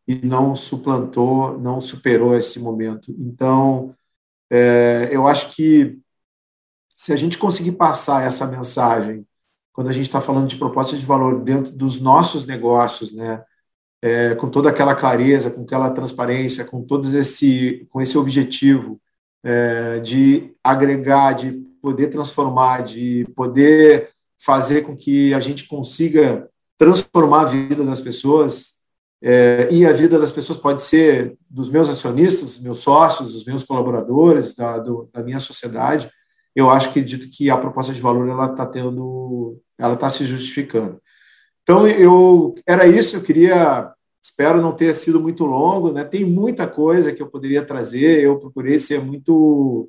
[0.08, 3.14] e não suplantou, não superou esse momento.
[3.18, 3.94] Então,
[4.48, 5.98] é, eu acho que
[6.96, 9.26] se a gente conseguir passar essa mensagem,
[9.74, 13.44] quando a gente está falando de proposta de valor dentro dos nossos negócios, né,
[14.02, 19.00] é, com toda aquela clareza, com aquela transparência, com todos esse, com esse objetivo
[19.44, 27.42] é, de agregar, de poder transformar, de poder fazer com que a gente consiga transformar
[27.42, 28.82] a vida das pessoas.
[29.24, 33.44] É, e a vida das pessoas pode ser dos meus acionistas, dos meus sócios, dos
[33.44, 36.10] meus colaboradores, da, do, da minha sociedade.
[36.56, 40.26] Eu acho que dito que a proposta de valor ela está tendo, ela está se
[40.26, 41.00] justificando.
[41.62, 43.92] Então, eu era isso, eu queria,
[44.22, 46.04] espero não ter sido muito longo, né?
[46.04, 49.88] Tem muita coisa que eu poderia trazer, eu procurei ser muito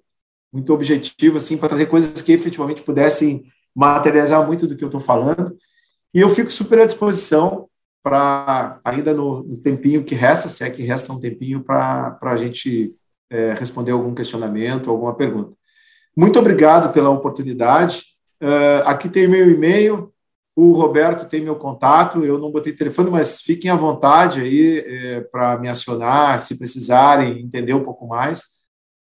[0.51, 3.43] muito objetivo assim para trazer coisas que efetivamente pudessem
[3.75, 5.57] materializar muito do que eu estou falando.
[6.13, 7.67] E eu fico super à disposição
[8.03, 12.35] para, ainda no, no, tempinho que resta, se é que resta um tempinho, para a
[12.35, 12.91] gente
[13.31, 15.53] é, responder algum questionamento, alguma pergunta.
[16.15, 18.03] Muito obrigado pela oportunidade.
[18.39, 20.12] Uh, aqui tem meu e-mail,
[20.55, 25.21] o Roberto tem meu contato, eu não botei telefone, mas fiquem à vontade aí é,
[25.21, 28.53] para me acionar, se precisarem entender um pouco mais.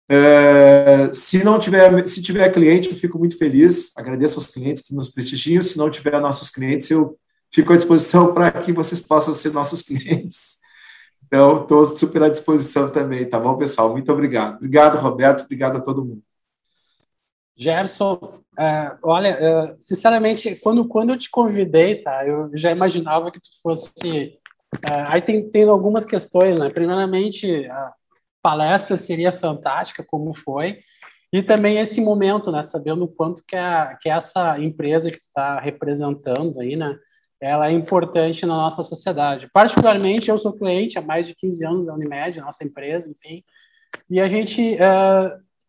[0.09, 3.90] É, se não tiver, se tiver cliente, eu fico muito feliz.
[3.97, 5.62] Agradeço aos clientes que nos prestigiam.
[5.62, 7.18] Se não tiver nossos clientes, eu
[7.51, 10.59] fico à disposição para que vocês possam ser nossos clientes.
[11.26, 13.90] Então, estou super à disposição também, tá bom, pessoal?
[13.90, 14.57] Muito obrigado.
[14.57, 15.45] Obrigado, Roberto.
[15.45, 16.22] Obrigado a todo mundo.
[17.57, 23.40] Gerson, é, olha, é, sinceramente, quando, quando eu te convidei, tá, eu já imaginava que
[23.40, 24.38] tu fosse.
[24.90, 26.70] É, aí tem, tem algumas questões, né?
[26.70, 27.94] Primeiramente, a
[28.42, 30.80] palestra seria fantástica, como foi,
[31.32, 32.62] e também esse momento, né?
[32.62, 36.98] Sabendo o quanto que, a, que essa empresa que está representando aí, né?
[37.40, 39.50] Ela é importante na nossa sociedade.
[39.53, 43.42] Particularmente, eu sou cliente há mais de 15 anos da Unimed, nossa empresa, enfim,
[44.09, 44.76] e a gente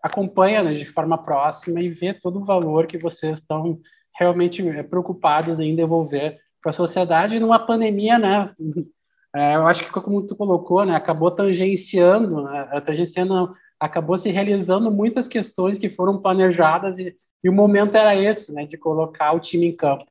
[0.04, 3.80] acompanha né, de forma próxima e vê todo o valor que vocês estão
[4.14, 8.54] realmente eh, preocupados em devolver para a sociedade numa pandemia, né?
[9.36, 14.92] É, eu acho que como tu colocou, né, acabou tangenciando, né, tangenciando, acabou se realizando
[14.92, 19.40] muitas questões que foram planejadas e, e o momento era esse, né, de colocar o
[19.40, 20.06] time em campo.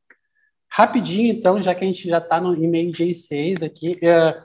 [0.68, 4.42] Rapidinho, então, já que a gente já está no e-mail J6 aqui, é,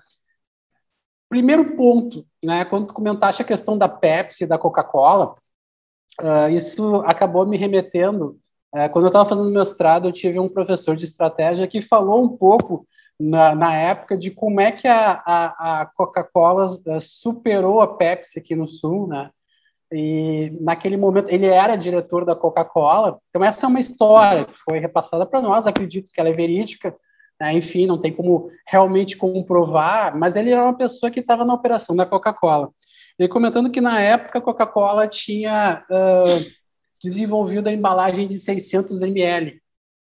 [1.30, 5.34] Primeiro ponto, né, quando comentaste a questão da Pepsi da Coca-Cola,
[6.22, 8.40] uh, isso acabou me remetendo.
[8.74, 12.38] Uh, quando eu estava fazendo mestrado, eu tive um professor de estratégia que falou um
[12.38, 12.88] pouco
[13.20, 18.40] na, na época de como é que a, a, a Coca-Cola uh, superou a Pepsi
[18.40, 19.30] aqui no Sul, né?
[19.92, 23.20] E naquele momento ele era diretor da Coca-Cola.
[23.30, 25.68] Então essa é uma história que foi repassada para nós.
[25.68, 26.96] Acredito que ela é verídica
[27.40, 27.54] né?
[27.54, 31.96] enfim, não tem como realmente comprovar, mas ele era uma pessoa que estava na operação
[31.96, 32.72] da Coca-Cola.
[33.18, 36.52] Ele comentando que na época a Coca-Cola tinha uh,
[37.02, 39.62] desenvolvido a embalagem de 600 ml,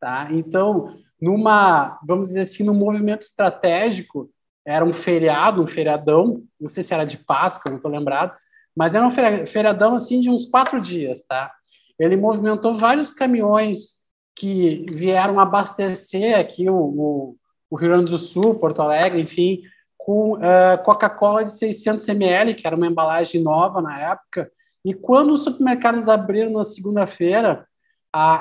[0.01, 0.29] tá?
[0.31, 4.31] Então, numa, vamos dizer assim, num movimento estratégico,
[4.67, 8.35] era um feriado, um feriadão, não sei se era de Páscoa, não estou lembrado,
[8.75, 11.53] mas era um feriadão assim de uns quatro dias, tá?
[11.99, 13.97] Ele movimentou vários caminhões
[14.35, 17.37] que vieram abastecer aqui o, o,
[17.71, 19.63] o Rio Grande do Sul, Porto Alegre, enfim,
[19.97, 24.51] com uh, Coca-Cola de 600 ml, que era uma embalagem nova na época.
[24.85, 27.67] E quando os supermercados abriram na segunda-feira,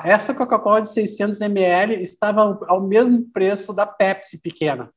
[0.04, 4.90] essa Coca-Cola de 600 ml estava ao, mesmo preço da Pepsi pequena.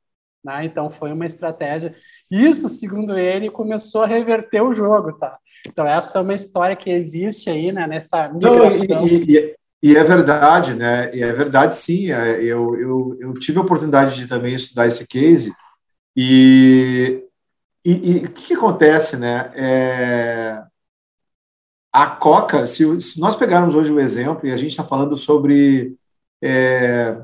[0.43, 0.65] Né?
[0.65, 1.95] Então foi uma estratégia.
[2.29, 5.37] Isso, segundo ele, começou a reverter o jogo, tá?
[5.67, 7.87] Então essa é uma história que existe aí, né?
[7.87, 9.01] Nessa migração.
[9.01, 11.15] Não, e, e, e é verdade, né?
[11.15, 12.11] E é verdade, sim.
[12.11, 15.53] É, eu, eu, eu tive a oportunidade de também estudar esse case.
[16.15, 17.23] E,
[17.85, 19.51] e, o que, que, acontece, né?
[19.55, 20.63] É,
[21.93, 25.95] a Coca, se, se, nós pegarmos hoje o exemplo, e a gente está falando sobre
[26.41, 27.17] é,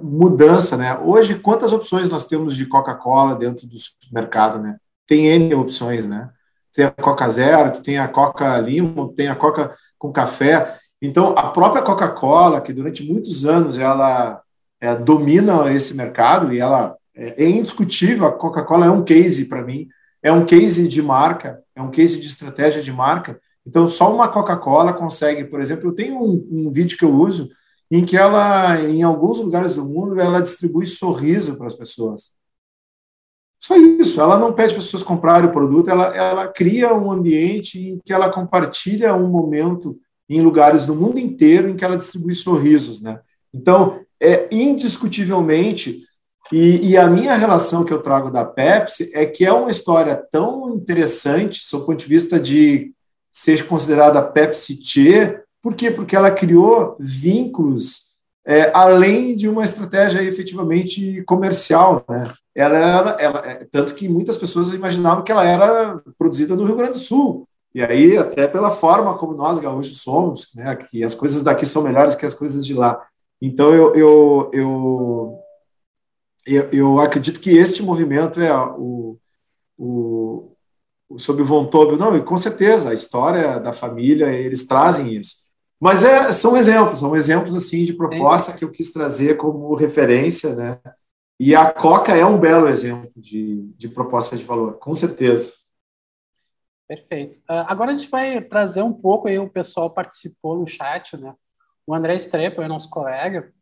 [0.00, 0.98] mudança, né?
[0.98, 4.76] Hoje, quantas opções nós temos de Coca-Cola dentro do supermercado, né?
[5.06, 6.30] Tem N opções, né?
[6.72, 10.78] Tem a Coca Zero, tem a Coca Limo, tem a Coca com café.
[11.06, 14.40] Então, a própria Coca-Cola, que durante muitos anos ela
[14.80, 19.62] é, domina esse mercado e ela é, é indiscutível, a Coca-Cola é um case para
[19.62, 19.86] mim,
[20.22, 23.38] é um case de marca, é um case de estratégia de marca.
[23.66, 27.50] Então, só uma Coca-Cola consegue, por exemplo, eu tenho um, um vídeo que eu uso
[27.90, 32.32] em que ela, em alguns lugares do mundo, ela distribui sorriso para as pessoas.
[33.60, 37.12] Só isso, ela não pede para as pessoas comprarem o produto, ela, ela cria um
[37.12, 39.98] ambiente em que ela compartilha um momento
[40.28, 43.20] em lugares do mundo inteiro em que ela distribui sorrisos, né?
[43.52, 46.02] Então, é indiscutivelmente,
[46.52, 50.14] e, e, a minha relação que eu trago da Pepsi é que é uma história
[50.30, 52.92] tão interessante, do ponto de vista de
[53.32, 55.90] ser considerada Pepsi Tchê, por quê?
[55.90, 58.04] Porque ela criou vínculos
[58.46, 62.30] é, além de uma estratégia efetivamente comercial, né?
[62.54, 66.76] Ela era, ela, é, tanto que muitas pessoas imaginavam que ela era produzida no Rio
[66.76, 71.14] Grande do Sul, e aí, até pela forma como nós gaúchos somos, né, que as
[71.14, 73.04] coisas daqui são melhores que as coisas de lá.
[73.42, 75.38] Então, eu, eu, eu,
[76.46, 79.18] eu, eu acredito que este movimento é o,
[79.76, 80.52] o,
[81.08, 85.12] o sob o Von Tobel, não, e com certeza, a história da família, eles trazem
[85.16, 85.44] isso.
[85.80, 90.54] Mas é, são exemplos, são exemplos assim de proposta que eu quis trazer como referência,
[90.54, 90.78] né?
[91.38, 95.52] E a Coca é um belo exemplo de, de proposta de valor, com certeza.
[96.86, 97.38] Perfeito.
[97.40, 101.34] Uh, agora a gente vai trazer um pouco aí, o pessoal participou no chat, né?
[101.86, 103.52] O André Strepo, é nosso colega.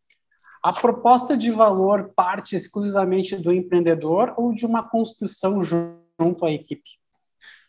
[0.63, 6.89] A proposta de valor parte exclusivamente do empreendedor ou de uma construção junto à equipe?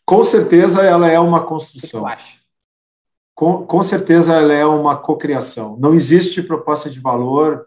[0.04, 2.04] Com certeza ela é uma construção.
[3.34, 5.76] Com, com certeza ela é uma cocriação.
[5.76, 7.66] Não existe proposta de valor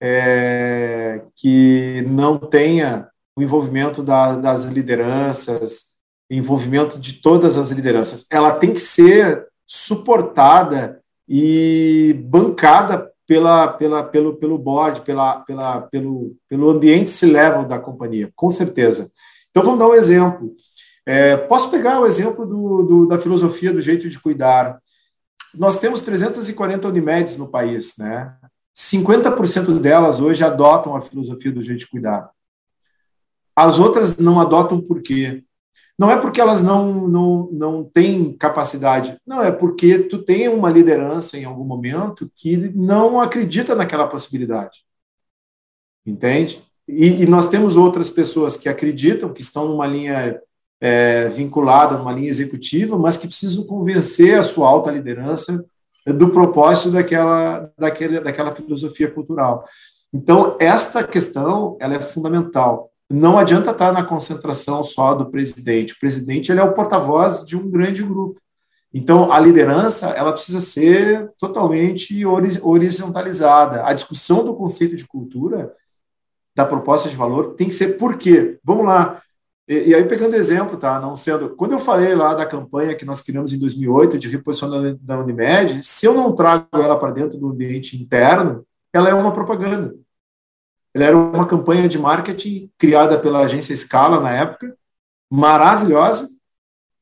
[0.00, 5.93] é, que não tenha o envolvimento da, das lideranças,
[6.30, 8.26] envolvimento de todas as lideranças.
[8.30, 16.36] Ela tem que ser suportada e bancada pela, pela, pelo, pelo board, pela, pela, pelo,
[16.48, 19.10] pelo ambiente se level da companhia, com certeza.
[19.50, 20.54] Então, vamos dar um exemplo.
[21.06, 24.78] É, posso pegar o exemplo do, do, da filosofia do jeito de cuidar.
[25.54, 28.34] Nós temos 340 Unimedes no país, né?
[28.76, 32.30] 50% delas hoje adotam a filosofia do jeito de cuidar.
[33.54, 35.44] As outras não adotam por quê?
[35.98, 40.68] Não é porque elas não, não, não têm capacidade, não, é porque tu tem uma
[40.68, 44.84] liderança em algum momento que não acredita naquela possibilidade.
[46.04, 46.62] Entende?
[46.86, 50.40] E, e nós temos outras pessoas que acreditam, que estão numa linha
[50.80, 55.64] é, vinculada, numa linha executiva, mas que precisam convencer a sua alta liderança
[56.06, 59.64] do propósito daquela, daquele, daquela filosofia cultural.
[60.12, 65.92] Então, esta questão ela é fundamental não adianta estar na concentração só do presidente.
[65.92, 68.40] O presidente ele é o porta-voz de um grande grupo.
[68.92, 73.84] Então, a liderança ela precisa ser totalmente horizontalizada.
[73.84, 75.74] A discussão do conceito de cultura,
[76.54, 78.58] da proposta de valor, tem que ser por quê?
[78.62, 79.20] Vamos lá.
[79.66, 81.00] E, e aí, pegando exemplo, tá?
[81.00, 81.50] Não sendo.
[81.56, 85.82] Quando eu falei lá da campanha que nós criamos em 2008 de reposicionamento da Unimed,
[85.82, 89.92] se eu não trago ela para dentro do ambiente interno, ela é uma propaganda.
[90.94, 94.76] Ela era uma campanha de marketing criada pela agência Scala na época,
[95.30, 96.28] maravilhosa,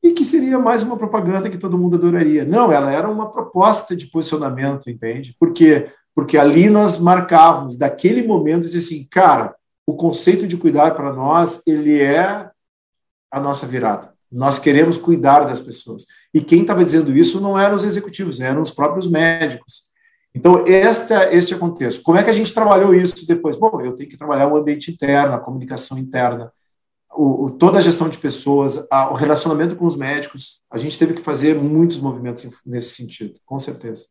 [0.01, 2.43] e que seria mais uma propaganda que todo mundo adoraria.
[2.43, 5.35] Não, ela era uma proposta de posicionamento, entende?
[5.39, 5.91] Por quê?
[6.15, 11.61] Porque ali nós marcávamos, daquele momento, de assim, cara, o conceito de cuidar para nós,
[11.65, 12.49] ele é
[13.31, 14.13] a nossa virada.
[14.31, 16.05] Nós queremos cuidar das pessoas.
[16.33, 19.92] E quem estava dizendo isso não eram os executivos, eram os próprios médicos.
[20.35, 22.01] Então, esta, este é o contexto.
[22.01, 23.55] Como é que a gente trabalhou isso depois?
[23.55, 26.51] Bom, eu tenho que trabalhar o ambiente interno, a comunicação interna,
[27.11, 30.61] o, o, toda a gestão de pessoas, a, o relacionamento com os médicos.
[30.71, 34.05] A gente teve que fazer muitos movimentos nesse sentido, com certeza.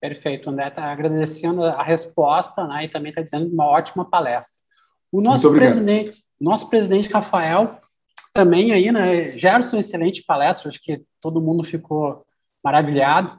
[0.00, 0.48] Perfeito.
[0.48, 4.60] André está agradecendo a resposta né, e também está dizendo uma ótima palestra.
[5.10, 7.80] O nosso presidente, nosso presidente Rafael
[8.32, 12.24] também aí, né, Gerson, excelente palestra, acho que todo mundo ficou
[12.62, 13.36] maravilhado.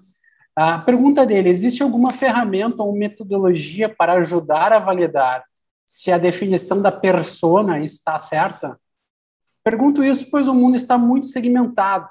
[0.61, 5.45] A pergunta dele: existe alguma ferramenta ou metodologia para ajudar a validar
[5.87, 8.77] se a definição da persona está certa?
[9.63, 12.09] Pergunto isso pois o mundo está muito segmentado.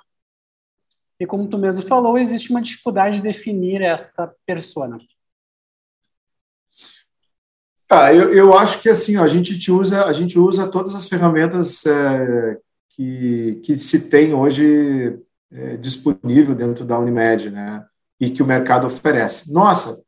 [1.20, 4.98] E como tu mesmo falou, existe uma dificuldade de definir esta persona.
[7.90, 11.84] Ah, eu, eu acho que assim, a gente usa a gente usa todas as ferramentas
[11.84, 15.18] é, que, que se tem hoje
[15.52, 17.86] é, disponível dentro da Unimed, né?
[18.20, 19.52] E que o mercado oferece.
[19.52, 20.00] Nossa,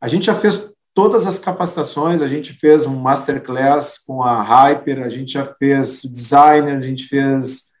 [0.00, 5.02] a gente já fez todas as capacitações, a gente fez um masterclass com a Hyper,
[5.02, 7.72] a gente já fez designer, a gente fez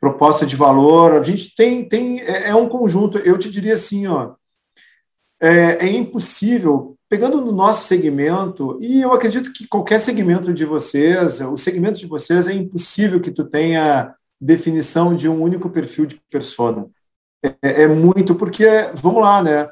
[0.00, 4.06] proposta de valor, a gente tem, tem é, é um conjunto, eu te diria assim,
[4.06, 4.34] ó,
[5.38, 11.40] é, é, impossível, pegando no nosso segmento, e eu acredito que qualquer segmento de vocês,
[11.40, 16.18] o segmento de vocês, é impossível que tu tenha definição de um único perfil de
[16.30, 16.88] persona
[17.42, 19.68] é, é muito, porque, vamos lá, né?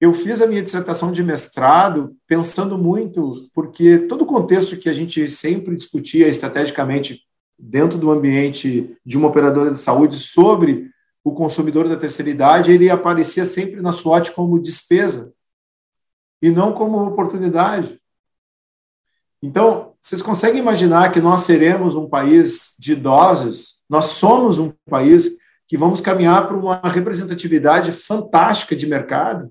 [0.00, 4.92] Eu fiz a minha dissertação de mestrado pensando muito, porque todo o contexto que a
[4.92, 7.22] gente sempre discutia estrategicamente
[7.56, 10.90] dentro do ambiente de uma operadora de saúde sobre
[11.22, 15.32] o consumidor da terceira idade, ele aparecia sempre na SWOT como despesa
[16.42, 18.00] e não como oportunidade.
[19.40, 23.76] Então, vocês conseguem imaginar que nós seremos um país de idosos?
[23.88, 25.38] Nós somos um país
[25.72, 29.50] que vamos caminhar para uma representatividade fantástica de mercado.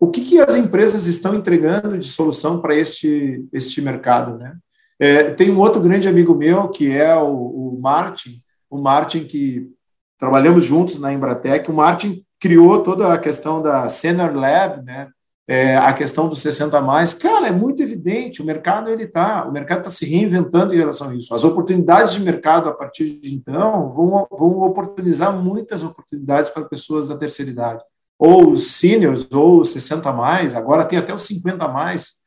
[0.00, 4.38] O que, que as empresas estão entregando de solução para este, este mercado?
[4.38, 4.56] Né?
[4.98, 9.68] É, tem um outro grande amigo meu, que é o, o Martin, o Martin que
[10.18, 15.10] trabalhamos juntos na Embratec, o Martin criou toda a questão da Senior Lab, né?
[15.50, 19.50] É, a questão dos 60 mais, cara, é muito evidente, o mercado ele tá, o
[19.50, 21.34] mercado está se reinventando em relação a isso.
[21.34, 27.08] As oportunidades de mercado a partir de então vão, vão oportunizar muitas oportunidades para pessoas
[27.08, 27.82] da terceira idade,
[28.16, 32.20] ou os seniors, ou os 60 mais, agora tem até os 50 mais.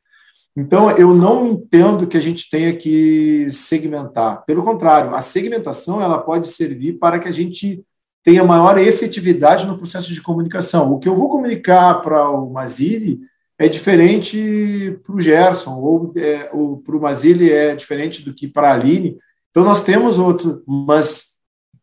[0.54, 4.44] Então, eu não entendo que a gente tenha que segmentar.
[4.44, 7.82] Pelo contrário, a segmentação ela pode servir para que a gente
[8.24, 10.90] tenha maior efetividade no processo de comunicação.
[10.90, 13.20] O que eu vou comunicar para o Mazili
[13.58, 18.48] é diferente para o Gerson, ou, é, ou para o Mazili é diferente do que
[18.48, 19.18] para a Aline.
[19.50, 21.34] Então, nós temos outro, mas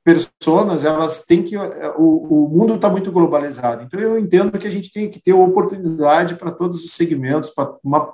[0.03, 1.55] pessoas, elas têm que.
[1.55, 3.83] O, o mundo está muito globalizado.
[3.83, 7.71] Então, eu entendo que a gente tem que ter oportunidade para todos os segmentos, para
[7.83, 8.13] uma,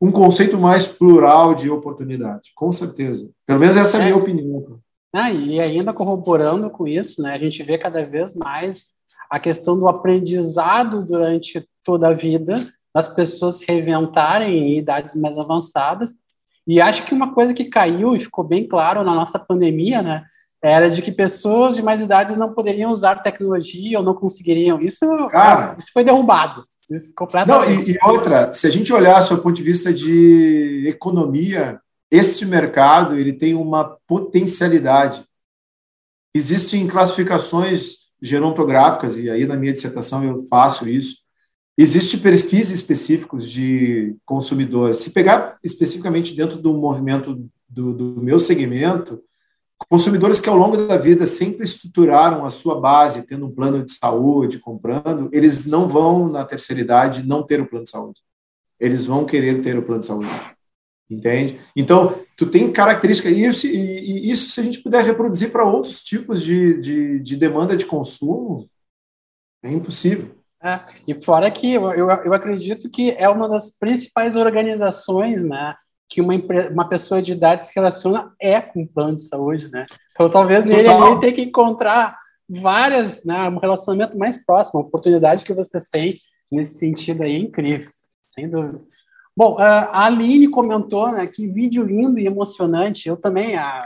[0.00, 3.30] um conceito mais plural de oportunidade, com certeza.
[3.46, 4.18] Pelo menos essa é a minha é.
[4.18, 4.80] opinião.
[5.18, 8.88] Ah, e ainda corroborando com isso, né, a gente vê cada vez mais
[9.30, 12.60] a questão do aprendizado durante toda a vida,
[12.94, 16.14] das pessoas se reinventarem em idades mais avançadas.
[16.66, 20.22] E acho que uma coisa que caiu e ficou bem claro na nossa pandemia, né,
[20.62, 24.78] era de que pessoas de mais idades não poderiam usar tecnologia ou não conseguiriam.
[24.80, 26.62] Isso, Cara, isso foi derrubado.
[26.90, 27.74] Isso completamente.
[27.74, 31.80] Não, e, e outra, se a gente olhar do ponto de vista de economia,
[32.10, 35.24] este mercado ele tem uma potencialidade.
[36.34, 41.26] Existem classificações gerontográficas, e aí na minha dissertação eu faço isso.
[41.78, 44.98] Existem perfis específicos de consumidores.
[44.98, 49.22] Se pegar especificamente dentro do movimento do, do meu segmento,
[49.88, 53.92] consumidores que ao longo da vida sempre estruturaram a sua base, tendo um plano de
[53.92, 58.20] saúde, comprando, eles não vão na terceira idade não ter o plano de saúde.
[58.80, 60.55] Eles vão querer ter o plano de saúde.
[61.08, 61.60] Entende?
[61.76, 66.02] Então, tu tem características, e isso, e isso se a gente puder reproduzir para outros
[66.02, 68.68] tipos de, de, de, demanda de consumo,
[69.62, 70.34] é impossível.
[70.60, 75.76] É, e fora que eu, eu, eu acredito que é uma das principais organizações, né,
[76.08, 76.34] que uma,
[76.72, 79.86] uma pessoa de idade se relaciona é com plano de saúde, né?
[80.12, 82.18] Então, talvez nele ele tenha que encontrar
[82.48, 86.16] várias, né, um relacionamento mais próximo, a oportunidade que você tem
[86.50, 87.88] nesse sentido aí é incrível,
[88.24, 88.78] sem dúvida.
[89.36, 93.08] Bom, a Aline comentou, né, que vídeo lindo e emocionante.
[93.08, 93.78] Eu também, a,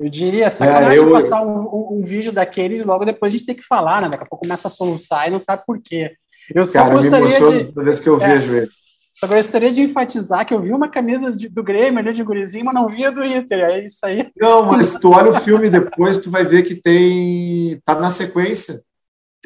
[0.00, 1.10] eu diria, sacanagem é, eu...
[1.10, 4.08] passar um, um, um, vídeo daqueles logo depois a gente tem que falar, né?
[4.08, 6.16] Daqui a pouco começa a soluçar e não sabe por quê.
[6.54, 7.72] Eu só Cara, gostaria me de...
[7.72, 8.68] toda vez que eu é, vejo ele.
[9.12, 12.66] Só gostaria de enfatizar que eu vi uma camisa de, do Grêmio ali de gurizinho,
[12.66, 13.60] mas não via do Inter.
[13.60, 14.30] É isso aí.
[14.36, 17.80] Não, mas tu olha o filme depois, tu vai ver que tem.
[17.84, 18.82] tá na sequência.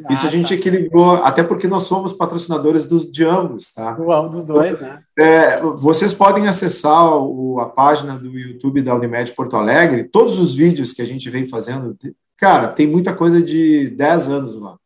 [0.05, 0.55] Ah, Isso a gente tá.
[0.55, 3.93] equilibrou, até porque nós somos patrocinadores dos, de ambos, tá?
[3.93, 5.02] dos dois, né?
[5.18, 10.55] É, vocês podem acessar o, a página do YouTube da Unimed Porto Alegre, todos os
[10.55, 11.97] vídeos que a gente vem fazendo,
[12.36, 14.77] cara, tem muita coisa de 10 anos lá.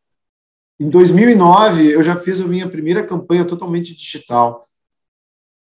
[0.79, 4.67] Em 2009, eu já fiz a minha primeira campanha totalmente digital.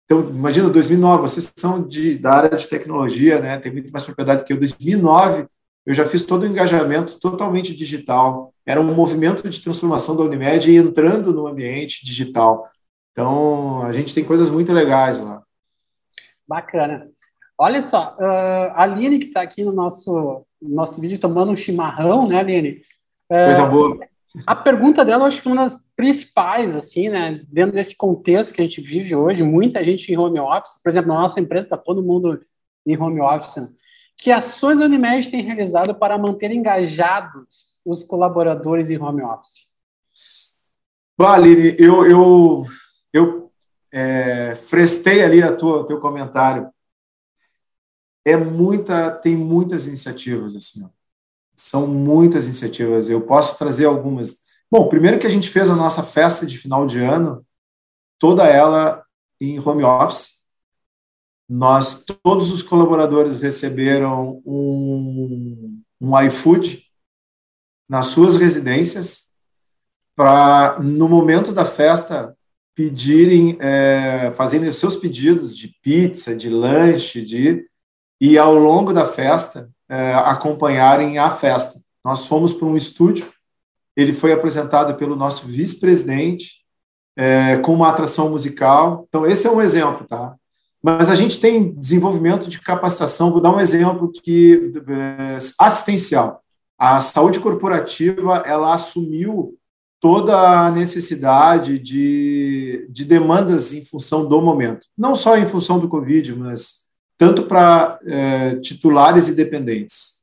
[0.05, 3.57] Então, imagina, 2009, vocês são de, da área de tecnologia, né?
[3.59, 4.57] Tem muito mais propriedade que eu.
[4.57, 5.45] 2009,
[5.85, 10.73] eu já fiz todo o engajamento totalmente digital era um movimento de transformação da Unimed
[10.73, 12.69] entrando no ambiente digital.
[13.11, 15.43] Então, a gente tem coisas muito legais lá.
[16.47, 17.09] Bacana.
[17.57, 21.55] Olha só, uh, a Aline, que está aqui no nosso, no nosso vídeo tomando um
[21.55, 22.81] chimarrão, né, Aline?
[23.29, 23.99] Uh, Coisa boa.
[24.47, 28.53] A pergunta dela, eu acho que é uma das principais, assim, né, dentro desse contexto
[28.53, 31.67] que a gente vive hoje, muita gente em home office, por exemplo, na nossa empresa
[31.67, 32.39] está todo mundo
[32.85, 33.69] em home office, né?
[34.17, 39.73] Que ações a Unimed tem realizado para manter engajados os colaboradores em home office?
[41.17, 42.65] Vale, eu, eu,
[43.11, 43.51] eu
[43.91, 46.69] é, frestei ali a tua, teu comentário.
[48.25, 50.83] É muita, tem muitas iniciativas assim.
[50.83, 50.89] Ó.
[51.55, 53.09] São muitas iniciativas.
[53.09, 54.37] Eu posso trazer algumas.
[54.71, 57.45] Bom, primeiro que a gente fez a nossa festa de final de ano,
[58.17, 59.05] toda ela
[59.39, 60.42] em home office.
[61.49, 66.83] Nós, todos os colaboradores receberam um, um iFood
[67.87, 69.31] nas suas residências
[70.15, 72.35] para, no momento da festa,
[72.75, 77.67] pedirem, é, fazerem os seus pedidos de pizza, de lanche, de
[78.19, 81.79] e ao longo da festa é, acompanharem a festa.
[82.03, 83.31] Nós fomos para um estúdio,
[83.95, 86.63] ele foi apresentado pelo nosso vice-presidente
[87.15, 89.05] é, com uma atração musical.
[89.07, 90.35] Então esse é um exemplo, tá?
[90.83, 93.31] Mas a gente tem desenvolvimento de capacitação.
[93.31, 96.43] Vou dar um exemplo que é, assistencial
[96.85, 99.57] a saúde corporativa ela assumiu
[100.01, 105.87] toda a necessidade de, de demandas em função do momento, não só em função do
[105.87, 106.83] Covid, mas
[107.17, 110.15] tanto para é, titulares e dependentes.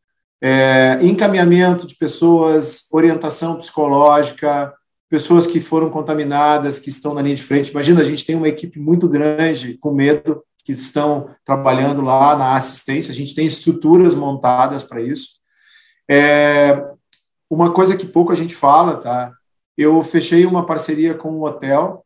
[0.43, 4.75] É, encaminhamento de pessoas, orientação psicológica,
[5.09, 7.71] pessoas que foram contaminadas, que estão na linha de frente.
[7.71, 12.57] Imagina, a gente tem uma equipe muito grande com medo, que estão trabalhando lá na
[12.57, 15.41] assistência, a gente tem estruturas montadas para isso.
[16.09, 16.85] É,
[17.49, 19.33] uma coisa que pouco a gente fala, tá?
[19.77, 22.05] Eu fechei uma parceria com um hotel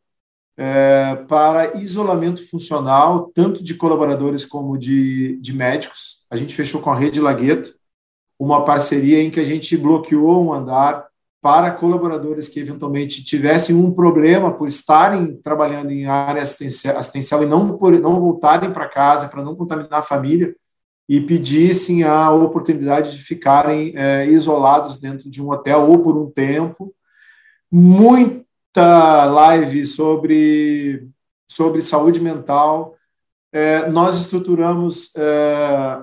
[0.57, 6.25] é, para isolamento funcional, tanto de colaboradores como de, de médicos.
[6.29, 7.73] A gente fechou com a Rede Lagueto
[8.39, 11.07] uma parceria em que a gente bloqueou um andar
[11.45, 17.77] para colaboradores que eventualmente tivessem um problema por estarem trabalhando em área assistencial, e não,
[17.77, 20.55] por, não voltarem para casa para não contaminar a família
[21.07, 26.31] e pedissem a oportunidade de ficarem é, isolados dentro de um hotel ou por um
[26.31, 26.91] tempo.
[27.71, 31.07] Muita live sobre,
[31.47, 32.95] sobre saúde mental.
[33.53, 35.99] É, nós estruturamos é,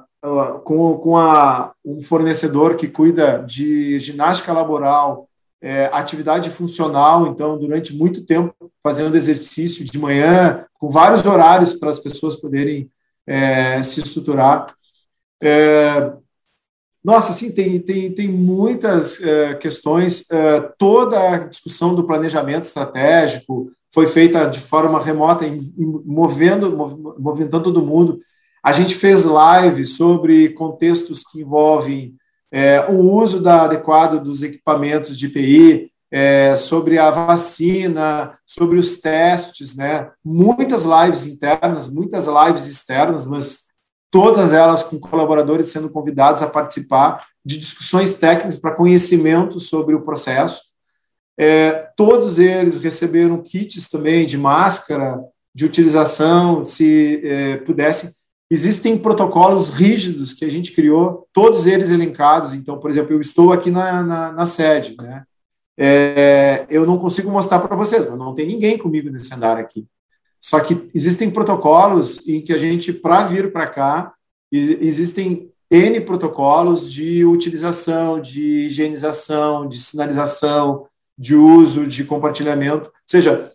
[0.63, 5.29] com, com a, um fornecedor que cuida de ginástica laboral,
[5.63, 8.53] é, atividade funcional, então, durante muito tempo,
[8.83, 12.91] fazendo exercício de manhã, com vários horários para as pessoas poderem
[13.25, 14.75] é, se estruturar.
[15.41, 16.13] É,
[17.05, 20.29] nossa, assim, tem, tem, tem muitas é, questões.
[20.31, 26.77] É, toda a discussão do planejamento estratégico foi feita de forma remota, em, em, movendo,
[27.19, 28.21] movimentando todo mundo.
[28.65, 32.17] A gente fez live sobre contextos que envolvem
[32.53, 39.01] é, o uso da, adequado dos equipamentos de IPI, é, sobre a vacina, sobre os
[39.01, 40.11] testes, né?
[40.23, 43.63] Muitas lives internas, muitas lives externas, mas
[44.11, 50.03] todas elas com colaboradores sendo convidados a participar de discussões técnicas para conhecimento sobre o
[50.03, 50.61] processo.
[51.39, 55.19] É, todos eles receberam kits também de máscara,
[55.55, 58.11] de utilização, se é, pudessem.
[58.53, 62.53] Existem protocolos rígidos que a gente criou, todos eles elencados.
[62.53, 65.25] Então, por exemplo, eu estou aqui na, na, na sede, né?
[65.75, 69.87] É, eu não consigo mostrar para vocês, mas não tem ninguém comigo nesse andar aqui.
[70.39, 74.13] Só que existem protocolos em que a gente, para vir para cá,
[74.53, 82.89] existem N protocolos de utilização, de higienização, de sinalização, de uso, de compartilhamento.
[82.89, 83.51] Ou seja,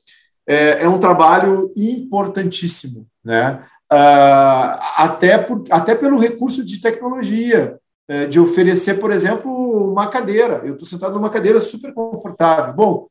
[0.48, 3.64] é, é um trabalho importantíssimo, né?
[3.92, 7.80] Uh, até, por, até pelo recurso de tecnologia,
[8.12, 10.62] uh, de oferecer, por exemplo, uma cadeira.
[10.66, 12.74] Eu estou sentado numa cadeira super confortável.
[12.74, 13.08] Bom,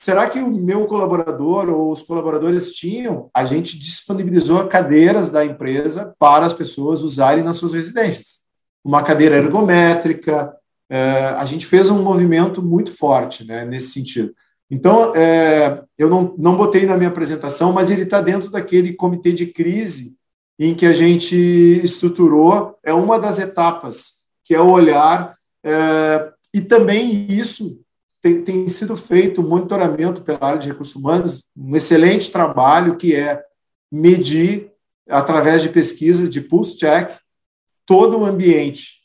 [0.00, 3.28] Será que o meu colaborador ou os colaboradores tinham?
[3.34, 8.42] A gente disponibilizou cadeiras da empresa para as pessoas usarem nas suas residências.
[8.84, 10.54] Uma cadeira ergométrica.
[10.88, 14.32] É, a gente fez um movimento muito forte né, nesse sentido.
[14.70, 19.32] Então, é, eu não, não botei na minha apresentação, mas ele está dentro daquele comitê
[19.32, 20.16] de crise
[20.58, 21.36] em que a gente
[21.82, 22.76] estruturou.
[22.82, 25.36] É uma das etapas, que é o olhar.
[25.62, 27.80] É, e também isso
[28.20, 33.42] tem, tem sido feito monitoramento pela área de recursos humanos, um excelente trabalho que é
[33.90, 34.70] medir,
[35.08, 37.16] através de pesquisas, de pulse check,
[37.86, 38.98] todo o ambiente.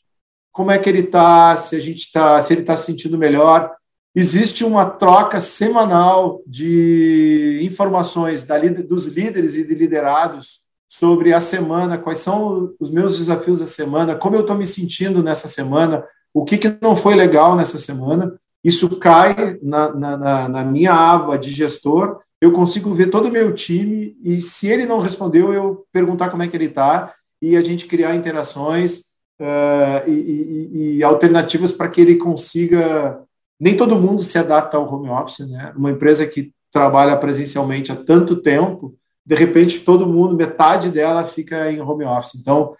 [0.52, 3.74] Como é que ele está, se a gente está, se ele está se sentindo melhor.
[4.14, 10.63] Existe uma troca semanal de informações da, dos líderes e de liderados
[10.94, 15.24] sobre a semana, quais são os meus desafios da semana, como eu estou me sentindo
[15.24, 20.64] nessa semana, o que, que não foi legal nessa semana, isso cai na, na, na,
[20.64, 25.00] minha aba de gestor, eu consigo ver todo o meu time e se ele não
[25.00, 27.12] respondeu, eu perguntar como é que ele está
[27.42, 29.00] e a gente criar interações
[29.40, 33.20] uh, e, e, e, alternativas para que ele consiga.
[33.58, 35.72] Nem todo mundo se adapta ao home office, né?
[35.76, 38.94] Uma empresa que trabalha presencialmente há tanto tempo,
[39.24, 42.34] de repente todo mundo, metade dela fica em home office.
[42.34, 42.76] Então,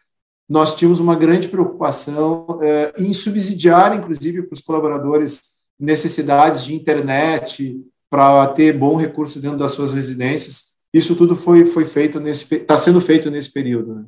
[0.49, 5.41] nós tínhamos uma grande preocupação uh, em subsidiar, inclusive, para os colaboradores
[5.79, 7.81] necessidades de internet
[8.11, 10.75] para ter bom recurso dentro das suas residências.
[10.93, 13.97] Isso tudo foi, foi feito nesse está sendo feito nesse período.
[13.97, 14.05] Né?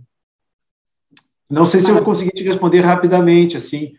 [1.50, 3.92] Não sei se eu consegui te responder rapidamente, assim.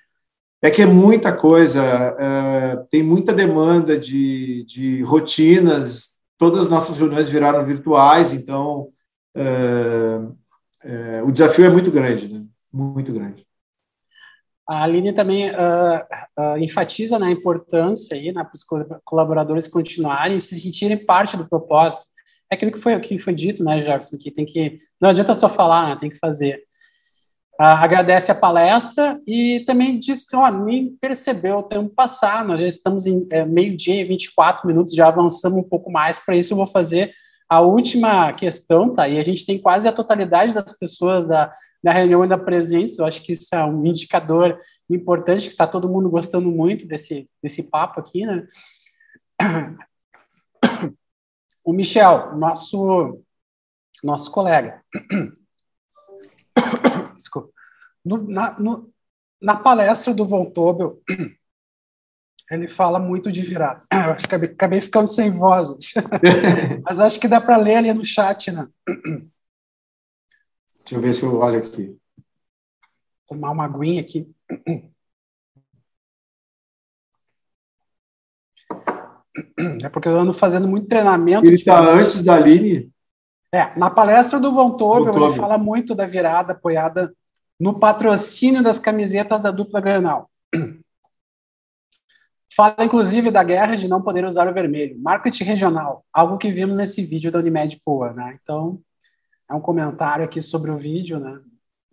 [0.62, 6.98] É que é muita coisa, é, tem muita demanda de, de rotinas, todas as nossas
[6.98, 8.90] reuniões viraram virtuais, então
[9.36, 10.20] é,
[10.84, 12.46] é, o desafio é muito grande, né?
[12.72, 13.46] muito grande.
[14.68, 18.66] A Aline também uh, enfatiza né, a importância aí né, para os
[19.06, 22.04] colaboradores continuarem e se sentirem parte do propósito.
[22.52, 25.48] É aquilo que foi, que foi dito, né, Jackson, que tem que não adianta só
[25.48, 26.62] falar, né, tem que fazer.
[27.60, 32.46] Uh, agradece a palestra e também diz que ó, nem percebeu o tempo passar.
[32.46, 36.20] Nós já estamos em é, meio-dia, 24 minutos, já avançamos um pouco mais.
[36.20, 37.16] Para isso, eu vou fazer
[37.50, 39.08] a última questão, tá?
[39.08, 41.52] E a gente tem quase a totalidade das pessoas da,
[41.84, 43.00] da reunião ainda presentes.
[43.00, 47.28] Eu acho que isso é um indicador importante, que está todo mundo gostando muito desse,
[47.42, 48.46] desse papo aqui, né?
[51.64, 53.22] O Michel, nosso,
[54.02, 54.82] nosso colega.
[57.18, 57.50] Desculpa.
[58.06, 58.94] No, na, no,
[59.42, 61.02] na palestra do Von Tobel,
[62.50, 63.84] ele fala muito de virada.
[63.92, 65.68] Eu acabei, acabei ficando sem voz.
[66.86, 68.68] Mas acho que dá para ler ali no chat, né?
[70.80, 71.98] Deixa eu ver se eu olho aqui.
[73.28, 74.26] Tomar uma aguinha aqui.
[79.84, 81.46] É porque eu ando fazendo muito treinamento.
[81.46, 82.90] Ele está antes da Aline?
[83.54, 87.14] É, na palestra do Von Tobel, ele fala muito da virada apoiada
[87.60, 90.30] no patrocínio das camisetas da dupla Granal.
[92.56, 95.00] Fala, inclusive, da guerra de não poder usar o vermelho.
[95.00, 98.38] Marketing regional, algo que vimos nesse vídeo da Unimed Poa, né?
[98.42, 98.80] Então,
[99.50, 101.40] é um comentário aqui sobre o vídeo, né?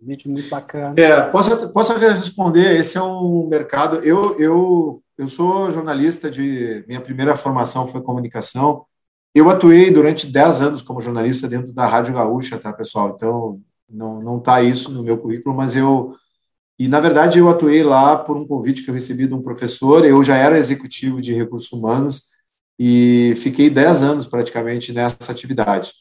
[0.01, 0.93] Um vídeo muito bacana.
[0.99, 3.97] É, posso, posso responder, esse é um mercado...
[3.97, 6.83] Eu, eu, eu sou jornalista de...
[6.87, 8.85] Minha primeira formação foi comunicação.
[9.35, 13.13] Eu atuei durante 10 anos como jornalista dentro da Rádio Gaúcha, tá, pessoal?
[13.15, 16.15] Então, não, não tá isso no meu currículo, mas eu
[16.77, 20.05] e, na verdade, eu atuei lá por um convite que eu recebi de um professor.
[20.05, 22.23] Eu já era executivo de recursos humanos
[22.77, 25.93] e fiquei 10 anos praticamente nessa atividade.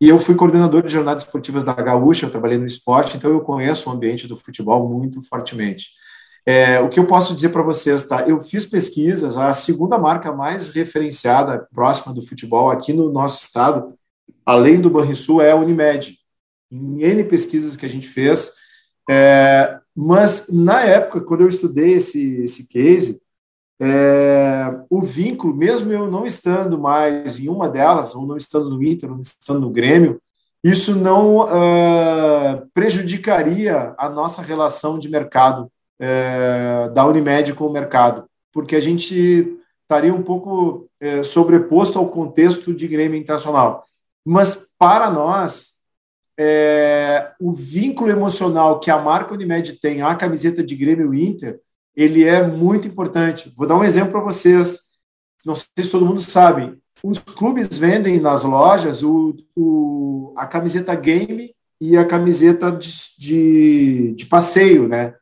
[0.00, 3.40] E eu fui coordenador de jornadas esportivas da Gaúcha, eu trabalhei no esporte, então eu
[3.40, 5.90] conheço o ambiente do futebol muito fortemente.
[6.48, 8.22] É, o que eu posso dizer para vocês, tá?
[8.22, 13.94] Eu fiz pesquisas, a segunda marca mais referenciada próxima do futebol aqui no nosso estado,
[14.44, 16.16] além do Banrisul, é a Unimed.
[16.70, 18.52] Em N pesquisas que a gente fez,
[19.08, 23.20] é, mas, na época, quando eu estudei esse, esse case,
[23.80, 28.82] é, o vínculo, mesmo eu não estando mais em uma delas, ou não estando no
[28.82, 30.20] Inter, ou não estando no Grêmio,
[30.62, 35.70] isso não uh, prejudicaria a nossa relação de mercado
[36.00, 42.08] uh, da Unimed com o mercado, porque a gente estaria um pouco uh, sobreposto ao
[42.08, 43.84] contexto de Grêmio Internacional.
[44.24, 45.76] Mas, para nós,
[46.38, 51.60] é, o vínculo emocional que a marca Unimed tem à camiseta de Grêmio Inter,
[51.94, 53.52] ele é muito importante.
[53.56, 54.80] Vou dar um exemplo para vocês.
[55.44, 56.78] Não sei se todo mundo sabe.
[57.02, 64.14] Os clubes vendem nas lojas o, o a camiseta game e a camiseta de, de,
[64.14, 65.14] de passeio, né?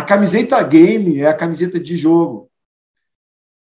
[0.00, 2.50] A camiseta game é a camiseta de jogo,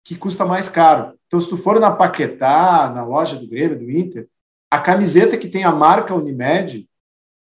[0.03, 1.15] que custa mais caro.
[1.25, 4.27] Então, se tu for na Paquetá, na loja do Grêmio, do Inter,
[4.69, 6.87] a camiseta que tem a marca Unimed,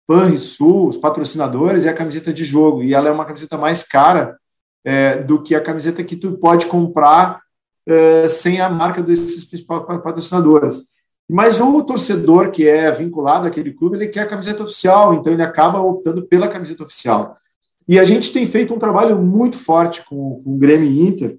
[0.08, 2.82] Panrisul, os patrocinadores, é a camiseta de jogo.
[2.82, 4.36] E ela é uma camiseta mais cara
[4.82, 7.42] é, do que a camiseta que tu pode comprar
[7.86, 10.86] é, sem a marca desses principais patrocinadores.
[11.30, 15.44] Mas o torcedor que é vinculado àquele clube, ele quer a camiseta oficial, então ele
[15.44, 17.38] acaba optando pela camiseta oficial.
[17.86, 21.38] E a gente tem feito um trabalho muito forte com, com o Grêmio Inter,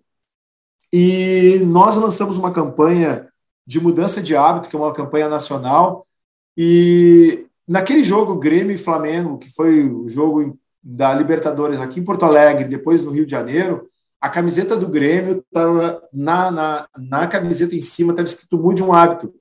[0.92, 3.28] e nós lançamos uma campanha
[3.66, 6.08] de mudança de hábito, que é uma campanha nacional,
[6.56, 12.24] e Naquele jogo Grêmio e Flamengo, que foi o jogo da Libertadores aqui em Porto
[12.24, 13.90] Alegre, depois no Rio de Janeiro,
[14.22, 18.94] a camiseta do Grêmio estava na, na, na camiseta em cima, estava escrito Mude um
[18.94, 19.34] Hábito,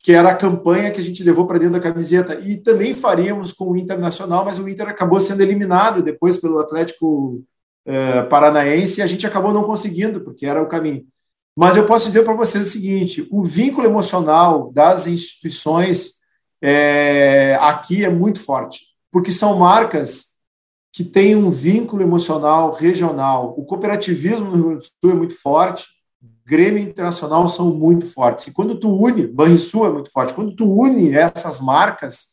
[0.00, 2.40] que era a campanha que a gente levou para dentro da camiseta.
[2.40, 7.42] E também faríamos com o Internacional, mas o Inter acabou sendo eliminado depois pelo Atlético
[7.84, 11.04] eh, Paranaense e a gente acabou não conseguindo, porque era o caminho.
[11.56, 16.18] Mas eu posso dizer para vocês o seguinte: o vínculo emocional das instituições
[16.62, 20.36] é, aqui é muito forte, porque são marcas
[20.92, 23.54] que têm um vínculo emocional regional.
[23.56, 25.86] O cooperativismo no Rio Grande do Sul é muito forte,
[26.48, 28.46] Grêmio Internacional são muito fortes.
[28.46, 32.28] E quando tu une, Banrisul é muito forte, quando tu une essas marcas,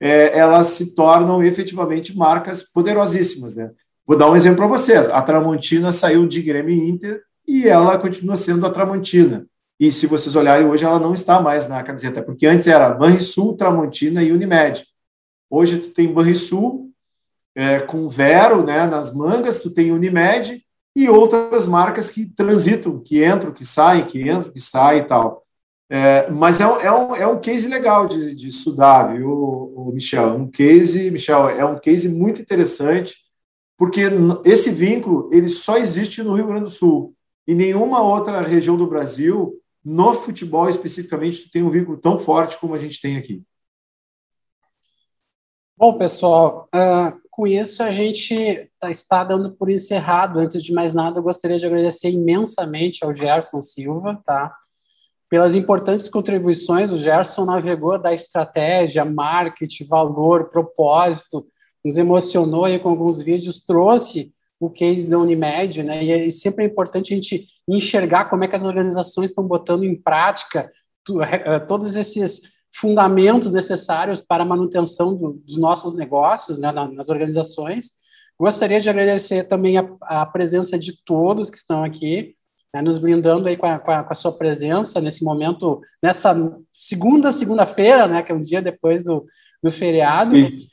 [0.00, 3.54] é, elas se tornam efetivamente marcas poderosíssimas.
[3.54, 3.70] Né?
[4.04, 5.08] Vou dar um exemplo para vocês.
[5.08, 9.46] A Tramontina saiu de Grêmio Inter e ela continua sendo a Tramontina.
[9.78, 13.56] E se vocês olharem hoje, ela não está mais na camiseta, porque antes era Banrisul,
[13.56, 14.84] Tramontina e Unimed.
[15.48, 16.90] Hoje tu tem Banrisul
[17.54, 20.60] é, com Vero né, nas mangas, tu tem Unimed
[20.94, 25.44] e outras marcas que transitam, que entram, que saem, que entram, que saem e tal.
[25.88, 30.34] É, mas é, é, um, é um case legal de, de estudar, viu, o Michel?
[30.34, 33.16] Um case, Michel, é um case muito interessante,
[33.76, 34.02] porque
[34.44, 37.14] esse vínculo ele só existe no Rio Grande do Sul.
[37.46, 42.74] Em nenhuma outra região do Brasil no futebol especificamente, tem um vínculo tão forte como
[42.74, 43.42] a gente tem aqui.
[45.76, 50.38] Bom, pessoal, uh, com isso a gente tá, está dando por encerrado.
[50.38, 54.54] Antes de mais nada, eu gostaria de agradecer imensamente ao Gerson Silva, tá?
[55.26, 61.46] Pelas importantes contribuições, o Gerson navegou da estratégia, marketing, valor, propósito,
[61.82, 66.04] nos emocionou aí com alguns vídeos, trouxe o case da Unimed, né?
[66.04, 69.84] E é sempre é importante a gente enxergar como é que as organizações estão botando
[69.84, 70.70] em prática
[71.22, 72.42] eh, todos esses
[72.74, 77.92] fundamentos necessários para a manutenção do, dos nossos negócios, né, nas organizações.
[78.38, 82.34] Gostaria de agradecer também a, a presença de todos que estão aqui,
[82.72, 86.34] né, nos brindando aí com a, com, a, com a, sua presença nesse momento, nessa
[86.72, 89.24] segunda segunda-feira, né, que é um dia depois do,
[89.62, 90.34] do feriado.
[90.34, 90.68] Sim.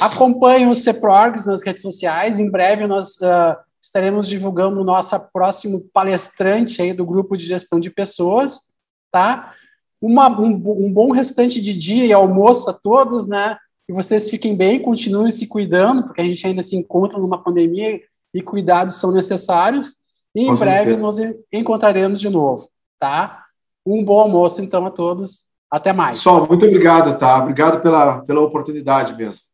[0.00, 2.38] Acompanhe o CEPROGS nas redes sociais.
[2.38, 7.80] Em breve nós uh, estaremos divulgando o nosso próximo palestrante aí do grupo de gestão
[7.80, 8.60] de pessoas,
[9.10, 9.52] tá?
[10.00, 13.56] Uma, um, um bom restante de dia e almoço a todos, né?
[13.86, 18.00] Que vocês fiquem bem, continuem se cuidando, porque a gente ainda se encontra numa pandemia
[18.32, 19.96] e cuidados são necessários.
[20.34, 21.16] E em breve nos
[21.52, 22.68] encontraremos de novo,
[22.98, 23.44] tá?
[23.84, 25.48] Um bom almoço, então, a todos.
[25.70, 26.18] Até mais.
[26.18, 27.38] Pessoal, muito obrigado, tá?
[27.38, 29.49] Obrigado pela, pela oportunidade mesmo.